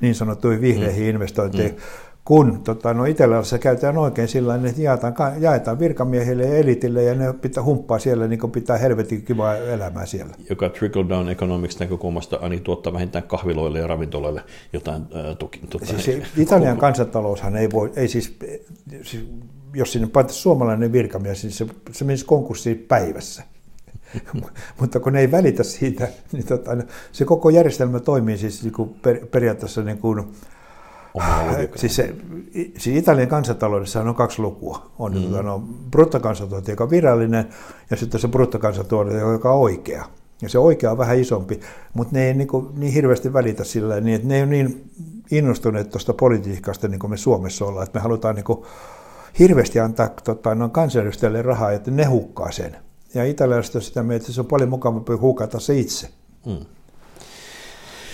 niin 0.00 0.14
sanottuihin 0.14 0.60
vihreihin 0.60 1.02
mm. 1.02 1.08
investointeihin. 1.10 1.72
Mm 1.72 2.09
kun 2.30 2.60
tota, 2.64 2.94
no 2.94 3.04
Italiassa 3.04 3.58
käytetään 3.58 3.98
oikein 3.98 4.28
sillä 4.28 4.54
että 4.54 4.82
jaetaan, 4.82 5.14
jaetaan 5.38 5.78
virkamiehille 5.78 6.42
ja 6.42 6.56
elitille 6.56 7.02
ja 7.02 7.14
ne 7.14 7.32
pitää 7.32 7.64
humppaa 7.64 7.98
siellä 7.98 8.28
niin 8.28 8.38
kuin 8.38 8.50
pitää 8.50 8.78
helvetin 8.78 9.22
kivaa 9.22 9.56
elämää 9.56 10.06
siellä. 10.06 10.34
Joka 10.50 10.68
trickle 10.68 11.08
down 11.08 11.28
economics 11.28 11.78
näkökulmasta 11.78 12.38
ani 12.42 12.60
tuottaa 12.60 12.92
vähintään 12.92 13.24
kahviloille 13.24 13.78
ja 13.78 13.86
ravintoloille 13.86 14.42
jotain 14.72 15.02
äh, 15.02 15.36
tuki. 15.38 15.60
Tuota, 15.70 15.86
siis 15.86 16.28
Italian 16.36 16.76
kansantaloushan 16.76 17.56
ei 17.56 17.68
voi, 17.72 17.92
ei 17.96 18.08
siis, 18.08 18.36
siis 19.02 19.26
jos 19.74 19.92
sinne 19.92 20.08
pantaisiin 20.08 20.42
suomalainen 20.42 20.92
virkamies, 20.92 21.42
niin 21.42 21.52
se, 21.52 21.66
se 21.92 22.04
menisi 22.04 22.24
konkurssiin 22.24 22.78
päivässä. 22.88 23.42
Mutta 24.80 25.00
kun 25.00 25.12
ne 25.12 25.20
ei 25.20 25.30
välitä 25.30 25.62
siitä, 25.62 26.08
niin 26.32 26.46
tota, 26.46 26.70
se 27.12 27.24
koko 27.24 27.50
järjestelmä 27.50 28.00
toimii 28.00 28.38
siis 28.38 28.62
niin 28.62 28.72
kuin 28.72 28.88
per, 29.02 29.26
periaatteessa 29.26 29.82
niin 29.82 29.98
kuin, 29.98 30.24
Siis, 31.76 31.96
se, 31.96 32.14
siis 32.78 32.96
Italian 32.96 33.28
kansantaloudessa 33.28 34.00
on 34.00 34.14
kaksi 34.14 34.42
lukua. 34.42 34.90
On 34.98 35.14
mm. 35.14 35.22
Tuota, 35.22 35.42
no, 35.42 35.62
bruttokansantuote, 35.90 36.72
joka 36.72 36.84
on 36.84 36.90
virallinen, 36.90 37.48
ja 37.90 37.96
sitten 37.96 38.20
se 38.20 38.28
bruttokansantuote, 38.28 39.18
joka 39.18 39.52
on 39.52 39.60
oikea. 39.60 40.04
Ja 40.42 40.48
se 40.48 40.58
oikea 40.58 40.90
on 40.90 40.98
vähän 40.98 41.18
isompi, 41.18 41.60
mutta 41.94 42.16
ne 42.16 42.26
ei 42.26 42.34
niin, 42.34 42.48
kuin, 42.48 42.68
niin 42.76 42.92
hirveästi 42.92 43.32
välitä 43.32 43.64
sillä 43.64 44.00
niin, 44.00 44.14
että 44.14 44.28
ne 44.28 44.36
ei 44.36 44.42
ole 44.42 44.50
niin 44.50 44.90
innostuneet 45.30 45.90
tuosta 45.90 46.14
politiikasta, 46.14 46.88
niin 46.88 46.98
kuin 46.98 47.10
me 47.10 47.16
Suomessa 47.16 47.64
ollaan, 47.64 47.84
että 47.84 47.98
me 47.98 48.02
halutaan 48.02 48.34
niin 48.34 48.44
kuin, 48.44 48.64
hirveästi 49.38 49.80
antaa 49.80 50.08
tota, 50.24 50.54
no, 50.54 50.68
kansanedustajille 50.68 51.42
rahaa, 51.42 51.72
että 51.72 51.90
ne 51.90 52.04
hukkaa 52.04 52.50
sen. 52.50 52.76
Ja 53.14 53.24
italialaiset 53.24 53.74
on 53.74 53.82
sitä 53.82 54.02
mieltä, 54.02 54.22
että 54.22 54.32
se 54.32 54.40
on 54.40 54.46
paljon 54.46 54.70
mukavampi 54.70 55.12
hukata 55.12 55.60
se 55.60 55.78
itse. 55.78 56.08
Mm 56.46 56.66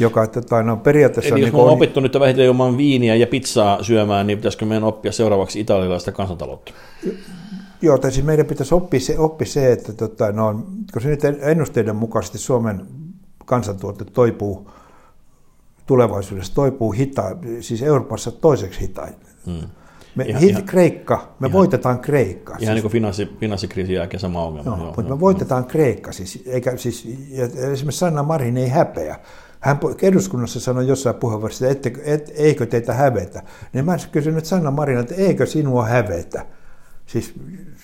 joka 0.01 0.27
tota, 0.27 0.63
no, 0.63 0.77
periaatteessa... 0.77 1.35
Eli 1.35 1.41
jos 1.41 1.53
niin 1.53 1.63
on 1.63 1.71
opittu 1.71 2.01
nyt 2.01 2.21
vähitellen 2.21 2.47
ilman 2.47 2.77
viiniä 2.77 3.15
ja 3.15 3.27
pizzaa 3.27 3.83
syömään, 3.83 4.27
niin 4.27 4.39
pitäisikö 4.39 4.65
meidän 4.65 4.85
oppia 4.85 5.13
seuraavaksi 5.13 5.61
italialaista 5.61 6.13
kansantaloutta? 6.13 6.73
Joo, 7.83 7.99
tai 7.99 8.13
siis 8.13 8.27
meidän 8.27 8.47
pitäisi 8.47 8.75
oppia 8.75 9.01
se, 9.01 9.19
oppia 9.19 9.47
se 9.47 9.73
että 9.73 9.93
tota, 9.93 10.33
no, 10.33 10.55
kun 10.93 11.03
se 11.03 11.09
nyt 11.09 11.25
ennusteiden 11.25 11.97
mukaisesti 11.97 12.39
Suomen 12.39 12.87
kansantuote 13.45 14.05
toipuu 14.05 14.71
tulevaisuudessa 15.87 16.55
toipuu 16.55 16.93
hitaan, 16.93 17.39
siis 17.61 17.83
Euroopassa 17.83 18.31
toiseksi 18.31 18.81
hitain. 18.81 19.15
Hmm. 19.47 19.69
Me, 20.15 20.25
ihan, 20.25 20.41
hit, 20.41 20.51
ihan, 20.51 20.65
Kreikka, 20.65 21.17
me 21.41 21.47
ihan, 21.47 21.53
voitetaan 21.53 21.99
Kreikka. 22.01 22.53
Ihan 22.53 22.61
siis. 22.61 22.71
niin 22.71 22.83
kuin 22.83 22.93
finanssi, 22.93 23.29
finanssikriisin 23.41 23.95
jälkeen 23.95 24.21
sama 24.21 24.45
ongelma. 24.45 24.71
Joo, 24.71 24.77
joo, 24.77 24.87
mutta 24.87 25.03
joo, 25.03 25.11
me 25.11 25.21
voitetaan 25.21 25.63
joo. 25.63 25.69
Kreikka. 25.69 26.13
Siis, 26.13 26.43
eikä, 26.47 26.77
siis, 26.77 27.09
esimerkiksi 27.73 27.99
Sanna 27.99 28.23
Marin 28.23 28.57
ei 28.57 28.69
häpeä. 28.69 29.19
Hän 29.67 29.81
eduskunnassa 30.03 30.61
sanoi 30.61 30.89
jossain 30.89 31.17
puheenvuorossa, 31.17 31.69
että 31.69 31.91
et, 32.05 32.33
eikö 32.35 32.67
teitä 32.67 32.95
hävetä. 32.95 33.43
Niin 33.73 33.85
mä 33.85 33.97
kysyn 34.13 34.35
nyt 34.35 34.45
Sanna 34.45 34.71
Marina, 34.71 35.01
että 35.01 35.15
eikö 35.15 35.47
sinua 35.47 35.87
hävetä? 35.87 36.47
Siis, 37.07 37.35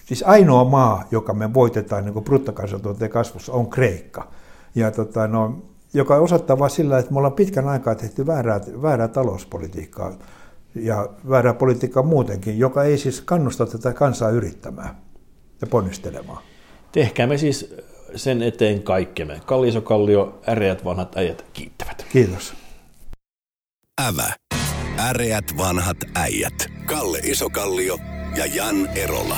siis 0.05 0.23
ainoa 0.27 0.65
maa, 0.65 1.05
joka 1.11 1.35
me 1.35 1.55
voitetaan 1.55 2.05
niin 2.05 2.25
bruttokansantuotteen 2.25 3.11
kasvussa, 3.11 3.53
on 3.53 3.71
Kreikka. 3.71 4.29
Ja 4.75 4.91
tota, 4.91 5.27
no, 5.27 5.63
joka 5.95 6.17
osoittaa 6.17 6.59
vain 6.59 6.71
sillä, 6.71 6.99
että 6.99 7.13
me 7.13 7.19
ollaan 7.19 7.33
pitkän 7.33 7.69
aikaa 7.69 7.95
tehty 7.95 8.27
väärää, 8.27 8.61
väärää 8.83 9.09
talouspolitiikkaa 9.09 10.13
ja 10.75 11.09
väärää 11.31 11.55
politiikkaa 11.55 12.03
muutenkin, 12.03 12.59
joka 12.59 12.85
ei 12.85 12.99
siis 12.99 13.21
kannusta 13.21 13.67
tätä 13.67 13.93
kansaa 13.93 14.31
yrittämään 14.31 14.97
ja 15.61 15.67
ponnistelemaan. 15.67 16.43
Tehkäämme 16.93 17.39
siis 17.39 17.77
sen 18.17 18.43
eteen 18.43 18.83
kaikkemme. 18.83 19.41
Kalli 19.47 19.69
Iso 19.69 19.81
Kallio, 19.81 20.41
äreät 20.49 20.85
vanhat 20.85 21.17
äijät 21.17 21.45
kiittävät. 21.53 22.07
Kiitos. 22.13 22.55
Ävä. 24.09 24.33
Äreät 24.99 25.45
vanhat 25.57 25.97
äijät. 26.15 26.55
Kalle 26.87 27.19
Isokallio 27.19 27.99
ja 28.37 28.47
Jan 28.47 28.87
Erola. 28.87 29.37